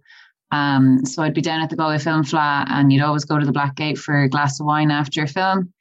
[0.51, 3.45] Um, so I'd be down at the Galway Film Fleadh and you'd always go to
[3.45, 5.73] the Blackgate for a glass of wine after a film.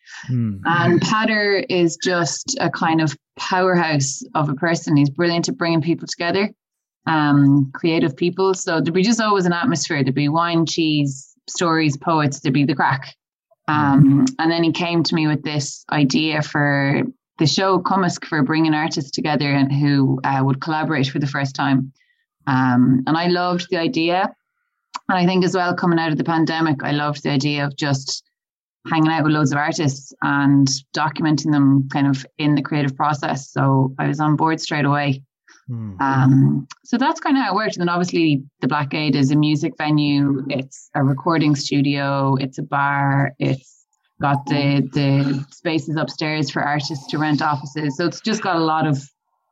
[0.64, 4.96] And Patter is just a kind of powerhouse of a person.
[4.96, 6.50] He's brilliant at bringing people together
[7.06, 8.54] um, creative people.
[8.54, 10.02] So there'd be just always an atmosphere.
[10.02, 12.40] There'd be wine, cheese, stories, poets.
[12.40, 13.14] There'd be the crack.
[13.66, 17.02] Um, and then he came to me with this idea for
[17.38, 21.54] the show Cumasc for bringing artists together and who uh, would collaborate for the first
[21.54, 21.92] time.
[22.46, 24.34] Um, and I loved the idea.
[25.08, 27.76] And I think as well, coming out of the pandemic, I loved the idea of
[27.76, 28.22] just
[28.90, 33.50] hanging out with loads of artists and documenting them kind of in the creative process.
[33.50, 35.22] So I was on board straight away.
[35.70, 37.77] Um, so that's kind of how it worked.
[37.77, 40.44] And then obviously the Black Blackgate is a music venue.
[40.50, 42.37] It's a recording studio.
[42.37, 43.33] It's a bar.
[43.38, 43.87] It's
[44.20, 47.96] got the the spaces upstairs for artists to rent offices.
[47.96, 49.03] So it's just got a lot of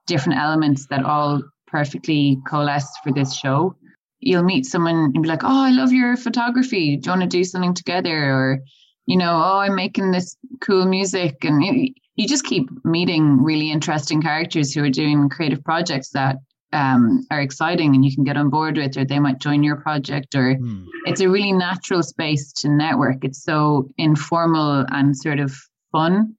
[0.06, 3.74] different elements that all perfectly coalesce for this show.
[4.20, 6.96] You'll meet someone and be like, "Oh, I love your photography.
[6.96, 8.58] Do you want to do something together?" Or,
[9.06, 13.70] you know, "Oh, I'm making this cool music," and you, you just keep meeting really
[13.70, 16.36] interesting characters who are doing creative projects that
[16.72, 19.76] um, are exciting and you can get on board with, or they might join your
[19.76, 20.84] project, or Hmm.
[21.06, 23.24] it's a really natural space to network.
[23.24, 25.52] It's so informal and sort of
[25.90, 26.34] fun.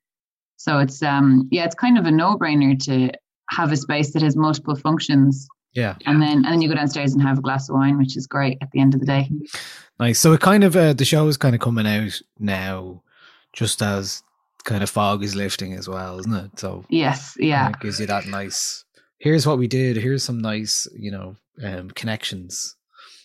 [0.57, 3.11] So it's um yeah, it's kind of a no-brainer to
[3.49, 5.47] have a space that has multiple functions.
[5.73, 5.95] Yeah.
[6.05, 8.27] And then and then you go downstairs and have a glass of wine, which is
[8.27, 9.29] great at the end of the day.
[9.99, 10.19] Nice.
[10.19, 13.01] So it kind of uh, the show is kind of coming out now,
[13.53, 14.23] just as
[14.63, 16.59] kind of fog is lifting as well, isn't it?
[16.59, 17.69] So Yes, yeah.
[17.69, 18.85] it gives you that nice.
[19.17, 19.97] Here's what we did.
[19.97, 22.75] Here's some nice, you know, um, connections.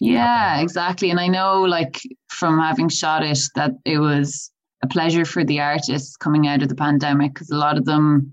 [0.01, 1.11] Yeah, exactly.
[1.11, 4.51] And I know, like, from having shot it, that it was
[4.83, 8.33] a pleasure for the artists coming out of the pandemic because a lot of them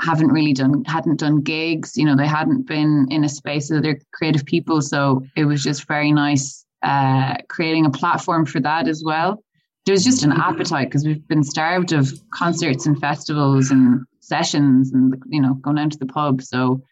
[0.00, 1.96] haven't really done, hadn't done gigs.
[1.96, 4.80] You know, they hadn't been in a space with other creative people.
[4.82, 9.42] So it was just very nice uh, creating a platform for that as well.
[9.86, 14.92] There was just an appetite because we've been starved of concerts and festivals and sessions
[14.92, 16.42] and, you know, going down to the pub.
[16.42, 16.82] So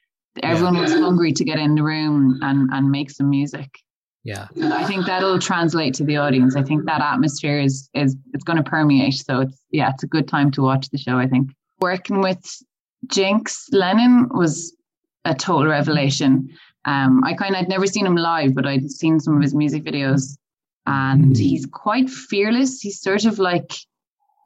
[0.42, 3.68] everyone was hungry to get in the room and, and make some music.
[4.24, 4.48] Yeah.
[4.56, 6.56] And I think that'll translate to the audience.
[6.56, 9.14] I think that atmosphere is is it's going to permeate.
[9.14, 11.16] So it's yeah, it's a good time to watch the show.
[11.16, 12.44] I think working with
[13.06, 14.74] Jinx Lennon was
[15.24, 16.48] a total revelation.
[16.84, 19.54] Um, I kind of I'd never seen him live, but I'd seen some of his
[19.54, 20.36] music videos,
[20.86, 22.80] and he's quite fearless.
[22.80, 23.72] He's sort of like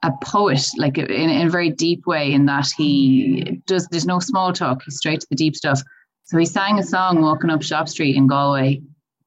[0.03, 3.87] a poet, like in, in a very deep way, in that he does.
[3.87, 4.83] There's no small talk.
[4.83, 5.81] He's straight to the deep stuff.
[6.25, 8.81] So he sang a song walking up Shop Street in Galway,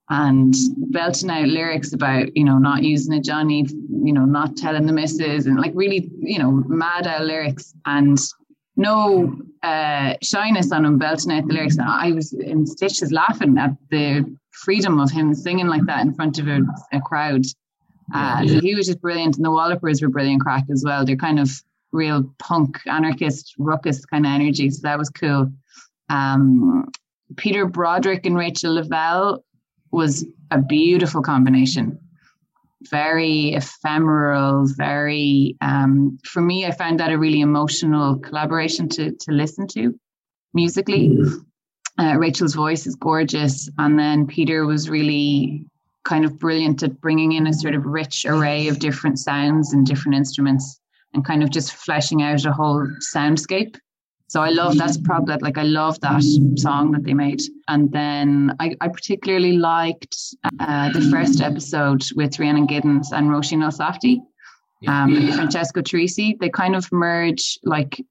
[0.09, 0.55] and
[0.91, 4.93] belting out lyrics about you know not using a Johnny, you know not telling the
[4.93, 8.19] missus, and like really you know mad out lyrics and
[8.77, 11.79] no uh, shyness on him belting out the lyrics.
[11.79, 16.39] I was in stitches laughing at the freedom of him singing like that in front
[16.39, 16.61] of a,
[16.93, 17.45] a crowd.
[18.15, 21.05] Uh, so he was just brilliant, and the Wallopers were brilliant crack as well.
[21.05, 21.51] They're kind of
[21.93, 24.71] real punk, anarchist, ruckus kind of energy.
[24.71, 25.51] So that was cool.
[26.09, 26.89] Um,
[27.37, 29.45] Peter Broderick and Rachael Lavelle
[29.91, 31.99] was a beautiful combination.
[32.83, 39.33] Very ephemeral, very um, for me, I found that a really emotional collaboration to to
[39.33, 39.99] listen to
[40.53, 41.19] musically.
[41.99, 45.67] Uh, Rachael's voice is gorgeous, and then Peter was really
[46.05, 49.87] kind of brilliant at bringing in a sort of rich array of different sounds and
[49.87, 50.79] different instruments,
[51.15, 53.77] and kind of just fleshing out a whole soundscape.
[54.29, 56.23] So I love that's probably that like I love that
[56.57, 57.41] song that they made.
[57.69, 60.17] And then I, I particularly liked
[60.59, 64.19] uh, the first episode with Rhiannon Giddens and Róisín Elsafty,
[64.89, 66.39] um, Francesco Turrisi.
[66.41, 68.03] They kind of merge like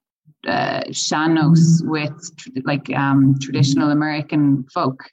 [0.48, 5.04] uh, sean-nós with tr- like um, traditional American folk,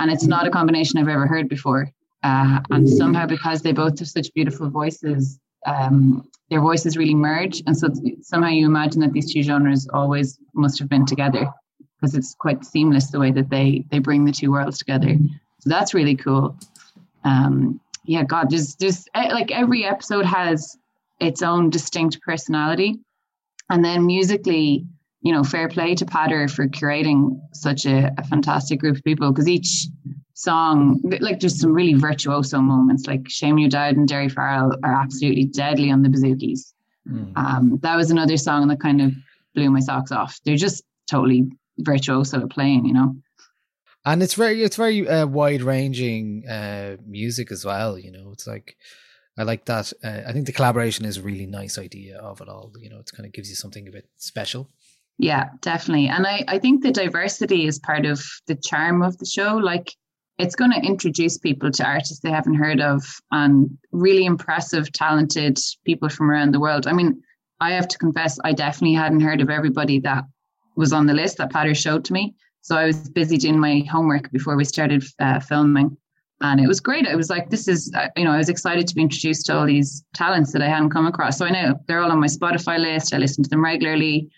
[0.00, 1.88] and it's not a combination I've ever heard before.
[2.24, 7.62] Uh, and somehow because they both have such beautiful voices, um, their voices really merge,
[7.66, 7.88] and so
[8.20, 11.50] somehow you imagine that these two genres always must have been together
[11.96, 15.16] because it's quite seamless the way that they they bring the two worlds together.
[15.60, 16.54] So that's really cool.
[17.24, 18.76] Um, yeah, God, there's
[19.14, 20.76] eh, like every episode has
[21.20, 23.00] its own distinct personality,
[23.70, 24.84] and then musically,
[25.22, 29.32] you know, fair play to Patter for curating such a, a fantastic group of people
[29.32, 29.86] because each
[30.34, 35.44] song, like there's some really virtuoso moments, like Seamie O'Dowd and Daoirí Farrell are absolutely
[35.44, 36.72] deadly on the bouzoukis.
[37.36, 39.12] Um, that was another song that kind of
[39.54, 40.38] blew my socks off.
[40.44, 43.16] They're just totally virtuoso at playing, you know.
[44.04, 47.98] and it's very it's very uh, wide ranging uh, music as well.
[47.98, 48.76] You know, it's like
[49.36, 49.92] I like that.
[50.04, 52.72] Uh, I think the collaboration is a really nice idea of it all.
[52.78, 54.70] You know, it kind of gives you something a bit special.
[55.18, 56.08] Yeah, definitely.
[56.08, 59.56] And I, I think the diversity is part of the charm of the show.
[59.56, 59.94] Like
[60.38, 65.58] it's going to introduce people to artists they haven't heard of and really impressive, talented
[65.84, 66.86] people from around the world.
[66.86, 67.22] I mean,
[67.60, 70.24] I have to confess, I definitely hadn't heard of everybody that
[70.76, 72.34] was on the list that Patter showed to me.
[72.62, 75.96] So I was busy doing my homework before we started uh, filming.
[76.40, 77.06] And it was great.
[77.06, 79.56] I was like, this is, uh, you know, I was excited to be introduced to
[79.56, 81.38] all these talents that I hadn't come across.
[81.38, 83.14] So I know they're all on my Spotify list.
[83.14, 84.28] I listen to them regularly.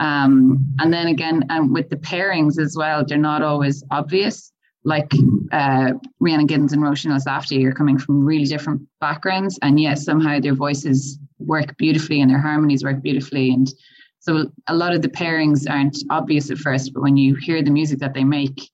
[0.00, 4.51] Um, and then again, and with the pairings as well, they're not always obvious.
[4.84, 5.12] Like
[5.52, 10.40] uh, Rhiannon Giddens and Róisín Elsafty are coming from really different backgrounds, and yet somehow
[10.40, 13.50] their voices work beautifully and their harmonies work beautifully.
[13.50, 13.72] And
[14.18, 17.70] so a lot of the pairings aren't obvious at first, but when you hear the
[17.70, 18.70] music that they make,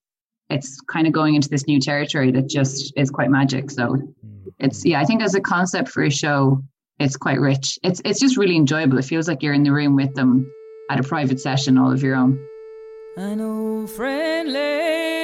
[0.50, 3.70] it's kind of going into this new territory that just is quite magic.
[3.70, 3.98] So
[4.58, 6.62] it's yeah, I think as a concept for a show,
[6.98, 7.78] it's quite rich.
[7.82, 8.98] It's it's just really enjoyable.
[8.98, 10.50] It feels like you're in the room with them
[10.90, 12.38] at a private session, all of your own.
[13.16, 15.17] An old friend lay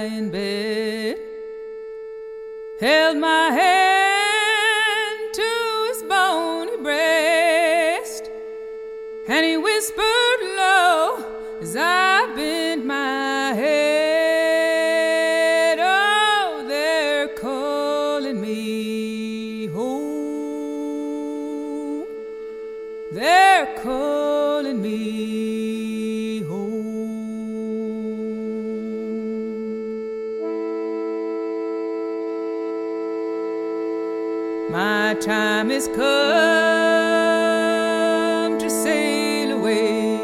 [0.00, 1.18] dying bed,
[2.80, 3.69] held my hand
[34.70, 35.96] My time has come
[38.56, 40.16] to sail away.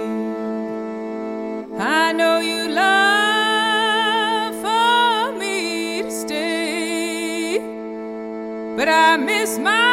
[1.76, 7.58] I know you love for me to stay,
[8.76, 9.85] but I miss my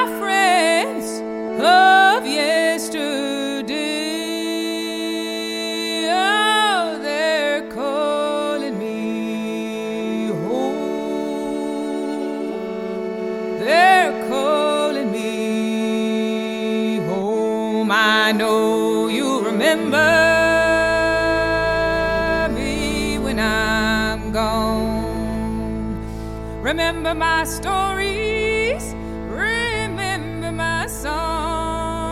[27.14, 28.96] Remember my stories.
[29.30, 32.10] Remember my songs.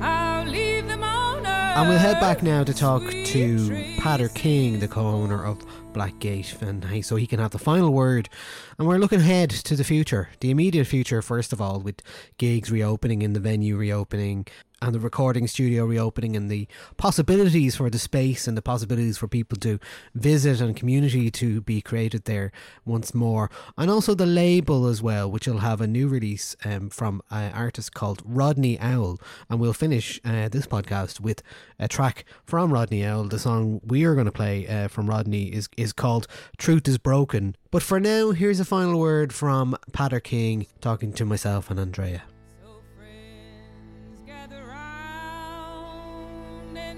[0.00, 1.76] I'll leave them on earth.
[1.76, 5.58] And we'll head back now to talk to Patter King, the co-owner of
[5.92, 8.30] Black Gate, and so he can have the final word.
[8.78, 12.00] And we're looking ahead to the future, the immediate future, first of all, with
[12.38, 14.46] gigs reopening and the venue reopening,
[14.80, 19.28] and the recording studio reopening, and the possibilities for the space and the possibilities for
[19.28, 19.78] people to
[20.14, 22.52] visit and community to be created there
[22.84, 26.88] once more, and also the label as well, which will have a new release um,
[26.90, 29.18] from an artist called Rodney Owl,
[29.48, 31.42] and we'll finish uh, this podcast with
[31.78, 33.24] a track from Rodney Owl.
[33.24, 36.26] The song we are going to play uh, from Rodney is is called
[36.56, 41.24] "Truth Is Broken." But for now, here's a final word from Patter King talking to
[41.24, 42.22] myself and Andrea.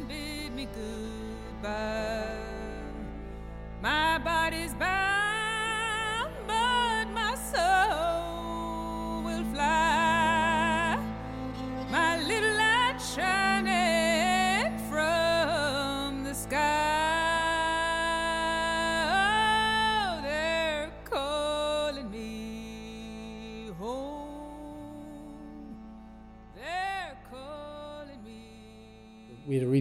[0.00, 2.24] And bid me goodbye.
[3.82, 5.19] My body's bound,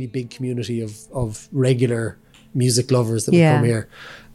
[0.09, 2.17] big community of of regular
[2.53, 3.51] music lovers that Yeah.
[3.51, 3.89] would come here,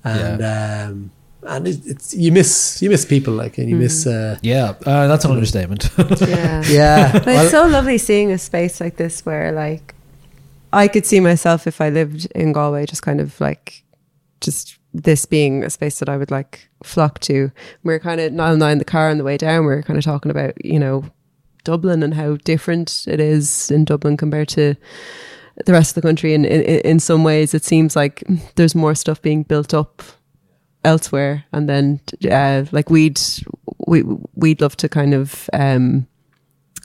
[0.05, 1.11] and um,
[1.47, 5.07] and it, it's you miss you miss people like and you miss uh, yeah uh,
[5.09, 6.63] that's an understatement Yeah.
[6.69, 9.95] yeah But it's so lovely seeing a space like this where like
[10.73, 13.85] I could see myself if I lived in Galway just kind of like
[14.41, 17.51] just this being a space that I would like flock to.
[17.83, 19.83] We're kind of Niall and I in the car on the way down, we are
[19.83, 21.05] kind of talking about, you know,
[21.65, 24.75] Dublin and how different it is in Dublin compared to
[25.67, 26.35] the rest of the country.
[26.35, 28.23] And in, in, in some ways, it seems like
[28.57, 30.03] there's more stuff being built up
[30.85, 31.45] elsewhere.
[31.53, 32.01] And then,
[32.31, 33.21] uh, like we'd
[33.87, 34.03] we
[34.35, 35.49] we'd love to kind of.
[35.53, 36.07] Um,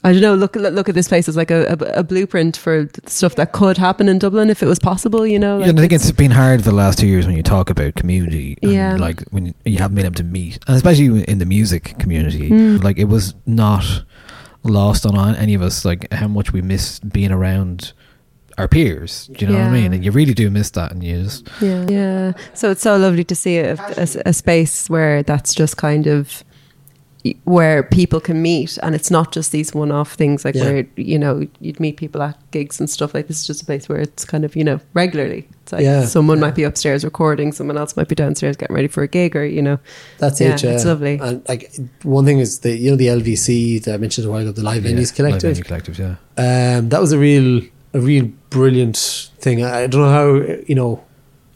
[0.02, 0.34] I don't know.
[0.36, 3.78] Look, look at this place as like a, a, a blueprint for stuff that could
[3.78, 5.28] happen in Dublin if it was possible.
[5.28, 7.36] You know, yeah, and I think it's been hard for the last two years when
[7.36, 8.58] you talk about community.
[8.62, 8.96] And Yeah.
[8.96, 12.82] Like when you haven't been able to meet, and especially in the music community, Mm.
[12.82, 14.06] like it was not
[14.64, 17.92] lost on any of us, like how much we miss being around
[18.60, 19.28] our peers.
[19.34, 19.94] Do you know what I mean?
[19.94, 21.86] And you really do miss that, and you just Yeah.
[21.90, 22.34] Yeah.
[22.54, 26.44] So it's so lovely to see a, a, a space where that's just kind of
[27.44, 30.64] where people can meet and it's not just these one-off things like Yeah.
[30.64, 33.66] where you know you'd meet people at gigs and stuff like this is just a
[33.66, 36.06] place where it's kind of you know regularly it's like Yeah.
[36.06, 39.36] someone might be upstairs recording someone else might be downstairs getting ready for a gig
[39.36, 39.80] or you know
[40.18, 40.64] That's yeah, it.
[40.64, 40.72] Yeah.
[40.72, 41.70] it's lovely And like
[42.04, 44.64] one thing is the you know the LVC that I mentioned a while ago, the
[44.64, 45.58] Live Yeah, Venues Live Collective.
[45.58, 46.78] Venue collectives, yeah.
[46.78, 47.62] Um, that was a real
[47.94, 48.98] a real brilliant
[49.40, 49.64] thing.
[49.64, 51.04] I don't know how you know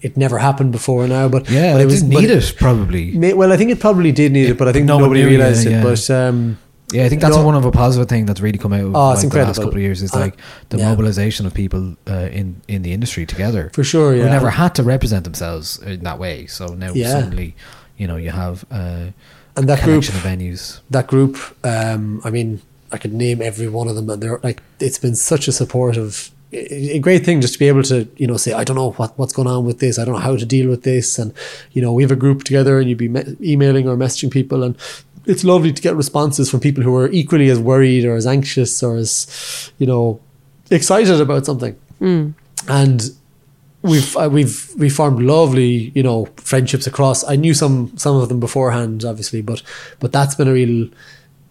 [0.02, 3.12] it never happened before now, but Yeah, but it didn't need it, probably.
[3.18, 5.24] May, well, I think it probably did need it, but I think no one nobody
[5.24, 5.76] realized yeah, it.
[5.76, 5.84] yeah.
[5.84, 6.58] But um,
[6.92, 8.96] Yeah, I think that's no- one of a positive thing that's really come out of
[8.96, 10.02] Oh, it's like, the last couple of years.
[10.02, 10.36] Is Uh, like
[10.70, 10.90] the yeah.
[10.90, 14.24] mobilization of people uh, in in the industry together For sure, yeah.
[14.24, 16.48] who never had to represent themselves in that way.
[16.48, 17.12] So now Yeah.
[17.12, 17.56] suddenly,
[17.98, 19.06] you know, you have uh,
[19.56, 20.80] and that group of venues.
[20.90, 22.60] that group um i mean
[22.94, 26.32] i could name every one of them and they're like it's been such a supportive
[26.54, 28.91] a a great thing just to be able to you know say i don't know
[28.91, 29.98] what what's going on with this.
[29.98, 31.18] I don't know how to deal with this.
[31.18, 31.34] And
[31.72, 34.64] you know we have a group together and you'd be me- emailing or messaging people
[34.64, 34.78] and
[35.26, 38.84] it's lovely to get responses from people who are equally as worried or as anxious
[38.84, 40.20] or as you know
[40.70, 41.76] excited about something.
[42.02, 42.34] Mm.
[42.68, 43.12] and
[43.82, 47.24] we've uh, we've we formed lovely you know friendships across.
[47.24, 49.62] I knew some some of them beforehand obviously but
[50.00, 50.89] but that's been a real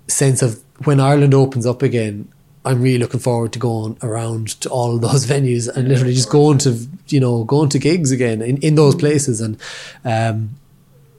[0.08, 2.28] sense of when ireland opens up again
[2.64, 6.58] i'm really looking forward to going around to all those venues and literally just going
[6.58, 9.40] to you know going to gigs again in, in those places.
[9.40, 9.58] And
[10.04, 10.50] um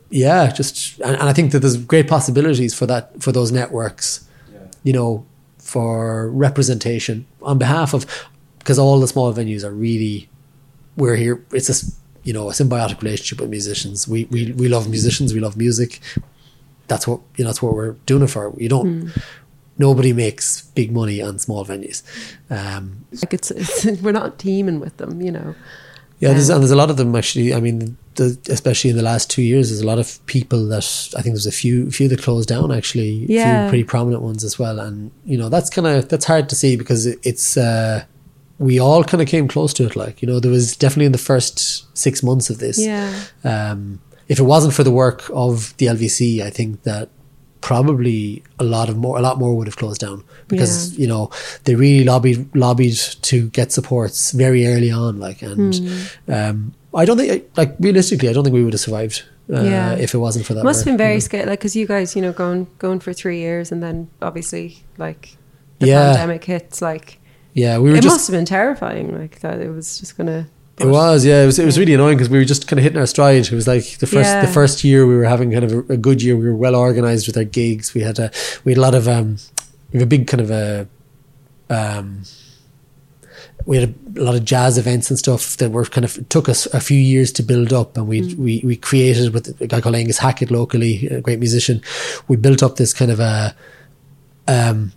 [0.10, 4.28] yeah just and, and i think that there's great possibilities for that for those networks
[4.84, 5.26] you know
[5.58, 8.06] for representation on behalf of
[8.60, 10.30] because all the small venues are really
[10.98, 11.92] we're here it's a
[12.24, 14.08] you know a symbiotic relationship with musicians.
[14.08, 16.00] We we, we love musicians we love music.
[16.88, 18.54] That's what you know that's what we're doing it for.
[18.58, 19.12] You don't
[19.78, 22.04] nobody makes big money on small venues
[22.50, 25.56] um Like it's, it's we're not teaming with them, you know.
[26.20, 27.54] yeah, there's, and there's a lot of them actually.
[27.54, 30.86] I mean, the, especially in the last two years, there's a lot of people that
[31.18, 33.26] I think there's a few few that closed down actually.
[33.28, 33.66] Yeah.
[33.66, 36.56] few pretty prominent ones as well, and you know that's kind of that's hard to
[36.56, 38.06] see because it, it's uh,
[38.60, 39.96] we all kind of came close to it.
[39.96, 41.58] Like you know, there was definitely in the first
[41.98, 42.78] six months of this.
[42.80, 43.10] Yeah.
[43.44, 44.00] Um,
[44.30, 47.10] if it wasn't for the work of the LVC, I think that
[47.70, 51.30] probably a lot of more a lot more would have closed down because you know
[51.64, 52.98] they really lobbied lobbied
[53.30, 56.34] to get supports very early on like and Hmm.
[56.38, 56.58] um
[57.02, 59.94] i don't think like realistically i don't think we would have survived uh, Yeah.
[60.06, 61.30] if it wasn't for that Must have been very you know.
[61.30, 64.68] scary, like because you guys, you know, going going for three years and then obviously
[65.06, 65.24] like
[65.80, 66.04] the Yeah.
[66.06, 67.08] pandemic hits, like
[67.54, 70.48] yeah we were it just must have been terrifying, like that it was just gonna.
[70.80, 71.44] It was, yeah.
[71.44, 71.60] It was.
[71.60, 73.46] It was really annoying because we were just kind of hitting our stride.
[73.46, 74.46] It was like the first, Yeah.
[74.46, 76.36] the first year we were having kind of a, a good year.
[76.36, 77.94] We were well organized with our gigs.
[77.94, 78.32] We had a,
[78.64, 79.38] we had a lot of, um,
[79.92, 80.88] we have a big kind of a,
[81.70, 82.24] um,
[83.66, 86.66] we had a, lot of jazz events and stuff that were kind of took us
[86.74, 89.96] a few years to build up, and we we we created with a guy called
[89.96, 91.82] Angus Hackett locally, a great musician.
[92.28, 93.56] We built up this kind of a,
[94.48, 94.92] um,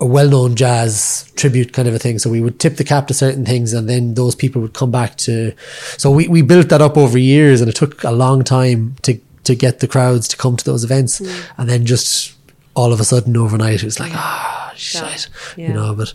[0.00, 2.18] a well-known jazz tribute kind of a thing.
[2.18, 4.90] So we would tip the cap to certain things, and then those people would come
[4.90, 5.52] back to.
[5.98, 9.18] So we, we built that up over years, and it took a long time to
[9.44, 11.20] to get the crowds to come to those events,
[11.58, 12.34] and then just
[12.74, 15.68] all of a sudden overnight, it was like ah shit, Yeah.
[15.68, 15.94] you know.
[15.94, 16.14] But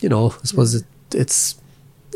[0.00, 1.56] you know, I suppose it, it's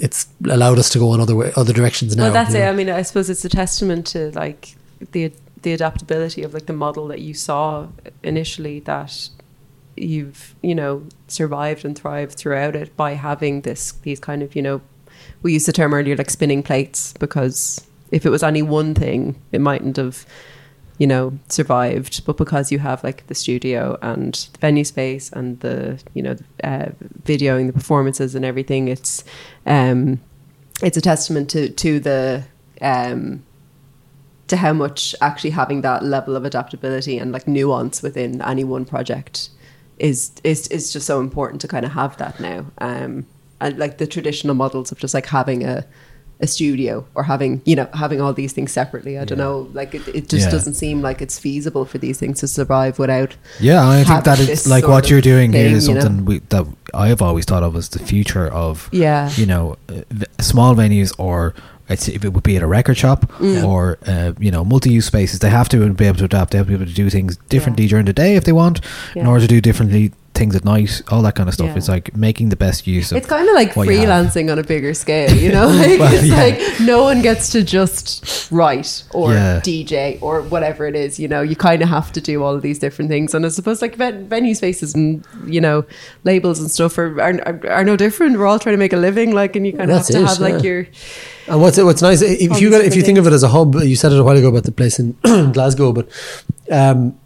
[0.00, 2.24] it's allowed us to go in other way, other directions now.
[2.24, 2.60] well, that's it.
[2.60, 2.68] know.
[2.70, 4.74] I mean, I suppose it's a testament to like
[5.12, 5.32] the
[5.62, 7.86] the adaptability of like the model that you saw
[8.22, 9.28] initially that
[10.02, 14.62] you've you know survived and thrived throughout it by having this these kind of you
[14.62, 14.80] know
[15.42, 19.40] we used the term earlier like spinning plates because if it was any one thing
[19.52, 20.26] it mightn't have
[21.02, 22.24] you know survived.
[22.24, 26.36] But because you have like the studio and the venue space and the you know
[26.62, 26.90] uh,
[27.24, 29.24] videoing the performances and everything it's
[29.66, 30.20] um
[30.80, 32.44] it's a testament to to the
[32.80, 33.42] um
[34.46, 38.84] to how much actually having that level of adaptability and like nuance within any one
[38.84, 39.48] project
[40.08, 43.24] is is is just so important to kind of have that now um
[43.60, 45.84] and like the traditional models of just like having a
[46.40, 49.94] a studio or having you know having all these things separately i don't know like
[49.94, 50.50] it, it just Yeah.
[50.50, 54.40] doesn't seem like it's feasible for these things to survive without Yeah, I think that
[54.40, 56.08] it's like what you're doing here thing, is you know?
[56.24, 59.30] we, that I've always thought of as the future of, Yeah.
[59.36, 60.02] you know, uh,
[60.40, 61.54] small venues or
[61.92, 63.64] it's, if it would be at a record shop Mm.
[63.64, 66.50] or, uh, you know, multi-use spaces, they have to be able to adapt.
[66.52, 68.80] They have to be able to do things differently during the day if they want,
[69.14, 70.12] in order to do differently
[70.42, 71.68] things at night, all that kind of stuff.
[71.68, 71.76] Yeah.
[71.78, 74.08] It's like making the best use of It's kind of like what you have.
[74.08, 75.68] freelancing on a bigger scale, you know?
[75.68, 76.42] Like, Well, it's yeah.
[76.46, 79.60] like no one gets to just write or Yeah.
[79.60, 81.42] DJ or whatever it is, you know?
[81.42, 83.34] You kind of have to do all of these different things.
[83.34, 85.84] And I suppose like ven- venue spaces and, you know,
[86.24, 88.36] labels and stuff are, are, are, are no different.
[88.38, 90.26] We're all trying to make a living, like, and you kind of have to it,
[90.26, 90.70] have like yeah.
[90.70, 90.86] your.
[91.48, 93.74] And what's what's nice if you got, if you think of it as a hub,
[93.76, 95.12] you said it a while ago about the place in
[95.52, 96.08] Glasgow, but
[96.70, 97.18] um,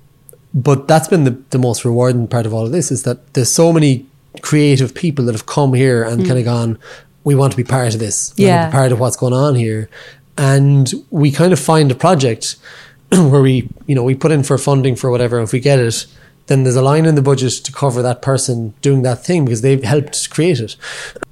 [0.56, 3.50] but that's been the, the most rewarding part of all of this is that there's
[3.50, 4.06] so many
[4.42, 6.26] creative people that have come here and Mm.
[6.26, 6.78] kind of gone,
[7.24, 8.66] we want to be part of this, we want to Yeah.
[8.68, 9.88] be part of what's going on here,
[10.38, 12.56] and we kind of find a project
[13.12, 16.06] where we you know we put in for funding for whatever, if we get it.
[16.48, 19.62] Then there's a line in the budget to cover that person doing that thing because
[19.62, 20.76] they've helped create it.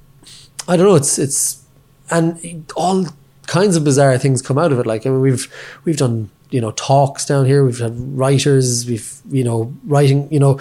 [0.68, 0.96] I don't know.
[0.96, 1.62] It's it's
[2.10, 3.06] and all
[3.46, 4.86] kinds of bizarre things come out of it.
[4.86, 5.46] Like I mean, we've
[5.84, 7.60] we've done you know talks down here.
[7.68, 8.66] We've had writers.
[8.90, 9.58] We've you know
[9.94, 10.20] writing.
[10.34, 10.54] You know,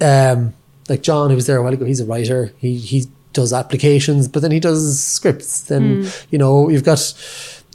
[0.00, 0.54] um,
[0.88, 1.84] like John who was there a while ago.
[1.84, 2.52] He's a writer.
[2.64, 2.98] He he
[3.38, 4.80] does applications, but then he does
[5.16, 5.52] scripts.
[5.70, 6.26] Then Mm.
[6.32, 7.00] you know you've got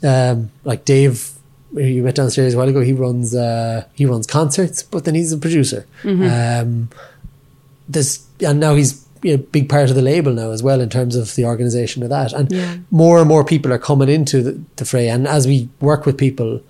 [0.02, 1.16] um, like Dave.
[1.72, 2.80] who You met downstairs a while ago.
[2.90, 5.80] He runs uh, he runs concerts, but then he's a producer.
[6.02, 6.26] Mhm.
[6.62, 6.70] Um,
[7.88, 8.08] this
[8.48, 11.34] and now he's a big part of the label now as well in terms of
[11.34, 12.76] the organization of that and Yeah.
[12.90, 16.16] more and more people are coming into the, the fray and as we work with
[16.18, 16.60] people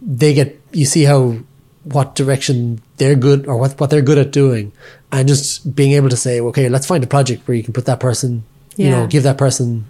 [0.00, 1.36] they get you see how
[1.84, 4.72] what direction they're good or what, what they're good at doing
[5.10, 7.86] and just being able to say okay let's find a project where you can put
[7.86, 8.44] that person
[8.76, 9.84] you know give that person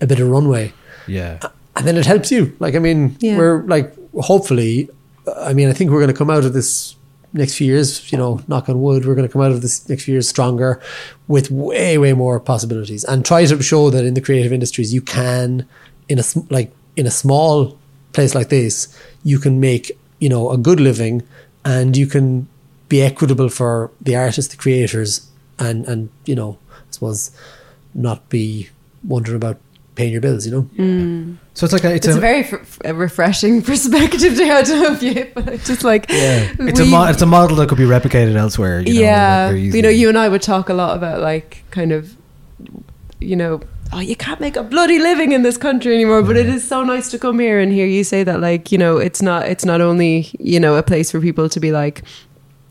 [0.00, 0.72] a bit of runway
[1.06, 1.38] Yeah.
[1.76, 3.36] and then it helps you like i mean Yeah.
[3.38, 4.88] we're like hopefully
[5.38, 6.96] i mean i think we're going to come out of this
[7.32, 9.88] next few years you know knock on wood we're going to come out of this
[9.88, 10.80] next few years stronger
[11.28, 15.00] with way way more possibilities and try to show that in the creative industries you
[15.00, 15.66] can
[16.08, 17.78] in a like in a small
[18.14, 18.88] place like this
[19.24, 19.90] you can make
[20.20, 21.22] you know a good living
[21.64, 22.46] and you can
[22.88, 27.30] be equitable for the artists the creators and and you know i suppose
[27.94, 28.68] not be
[29.02, 29.58] wondering about
[29.96, 31.36] paying your bills you know Mm.
[31.56, 34.66] So it's like a, It's, it's, a, a, very f- a refreshing perspective to have
[34.66, 36.50] to have you, but it's just like Yeah.
[36.58, 38.80] it's a mo- it's a model that could be replicated elsewhere.
[38.80, 41.62] You know, yeah, very you know, you and I would talk a lot about like
[41.70, 42.16] kind of,
[43.20, 43.60] you know,
[43.94, 46.22] oh, you can't make a bloody living in this country anymore.
[46.22, 48.78] But it is so nice to come here and hear you say that, like, you
[48.78, 52.02] know, it's not it's not only you know a place for people to be like.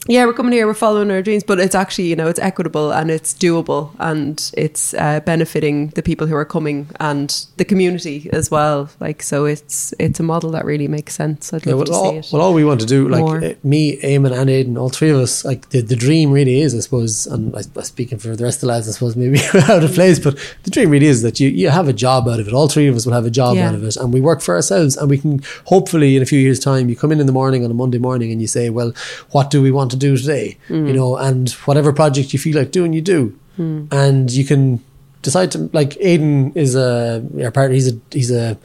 [0.06, 2.92] Yeah, we're coming here, we're following our dreams, but it's actually, you know, it's equitable
[2.92, 8.30] and it's doable and it's uh, benefiting the people who are coming and the community
[8.34, 8.90] as well.
[9.00, 11.54] Like, so it's it's a model that really makes sense.
[11.54, 12.30] I'd Yeah, love well, to all, see it.
[12.34, 15.18] well, all we want to do, like uh, me, Eamon, and Aidan, all three of
[15.20, 18.44] us, like the, the dream really is, I suppose, and I, I'm speaking for the
[18.44, 19.40] rest of the lads, I suppose, maybe
[19.70, 22.42] out of place, but the dream really is that you, you have a job out
[22.42, 22.54] of it.
[22.54, 23.70] All three of us will have a job Yeah.
[23.70, 26.40] out of it, and we work for ourselves, and we can hopefully in a few
[26.40, 28.70] years' time, you come in in the morning on a Monday morning and you say,
[28.70, 28.92] well,
[29.32, 30.58] what do we want to do today?
[30.70, 30.88] Mm.
[30.88, 33.22] You know, and whatever project you feel like doing, you do,
[33.60, 33.88] Mm.
[33.94, 34.80] and you can
[35.22, 37.76] decide to like Aiden is a our partner.
[37.76, 38.58] He's a he's a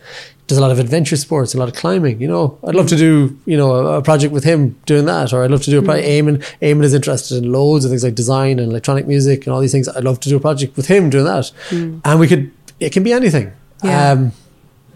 [0.46, 2.22] does a lot of adventure sports, a lot of climbing.
[2.22, 5.32] You know, I'd love to do you know a, a project with him doing that,
[5.34, 6.08] or I'd love to do a project.
[6.08, 9.60] Eamon Eamon is interested in loads of things like design and electronic music and all
[9.60, 9.88] these things.
[9.90, 12.00] I'd love to do a project with him doing that, Mm.
[12.04, 12.50] and we could.
[12.80, 13.52] It can be anything.
[13.84, 14.12] Yeah.
[14.12, 14.32] Um,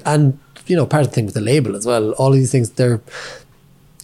[0.06, 2.12] and you know, part of the thing with the label as well.
[2.12, 3.00] All of these things, they're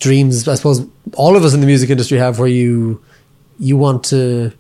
[0.01, 0.47] dreams.
[0.49, 3.01] I suppose all of us in the music industry have where you
[3.59, 4.53] you want to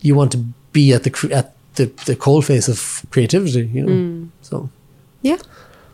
[0.00, 0.38] you want to
[0.72, 3.66] be at the cre- at the the coal face of creativity.
[3.72, 4.28] You know, Mm.
[4.42, 4.68] so
[5.22, 5.38] Yeah.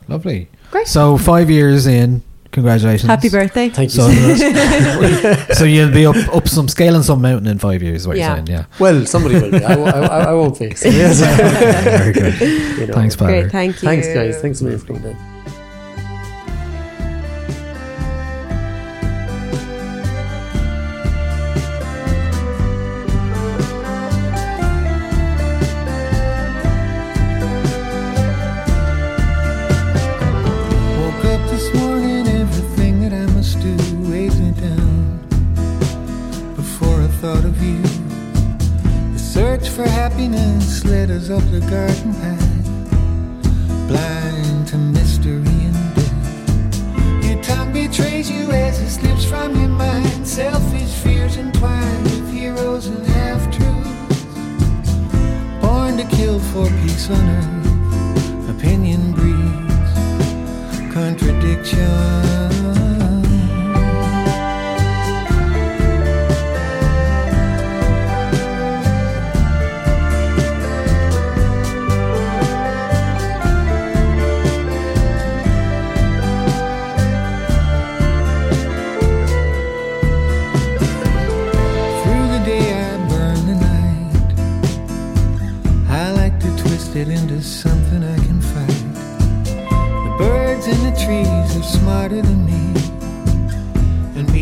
[0.09, 0.49] Lovely.
[0.71, 0.87] Great.
[0.89, 3.09] So five years in, congratulations.
[3.09, 3.69] Happy birthday.
[3.71, 7.83] Thank you So, so so you'll be up up some scaling some mountain in five
[7.83, 8.03] years.
[8.03, 8.27] is What Yeah.
[8.37, 8.59] you're saying?
[8.59, 8.65] Yeah.
[8.81, 9.51] Well, somebody will.
[9.51, 9.65] Be.
[9.65, 10.75] I, I, I won't be.
[10.75, 11.21] So, yes.
[11.85, 12.41] Very good.
[12.81, 12.95] You know.
[12.95, 13.27] Thanks, Padder.
[13.43, 13.89] Great, thank you.
[13.89, 14.41] Thanks, guys.
[14.43, 15.34] Thanks a million for coming down.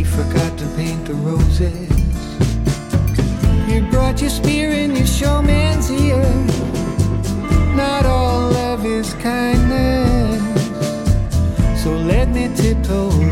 [0.04, 1.88] Forgot to paint the roses.
[3.68, 6.22] You brought your spear and your showman's ear.
[7.74, 10.42] Not all love is kindness,
[11.82, 13.31] so let me tiptoe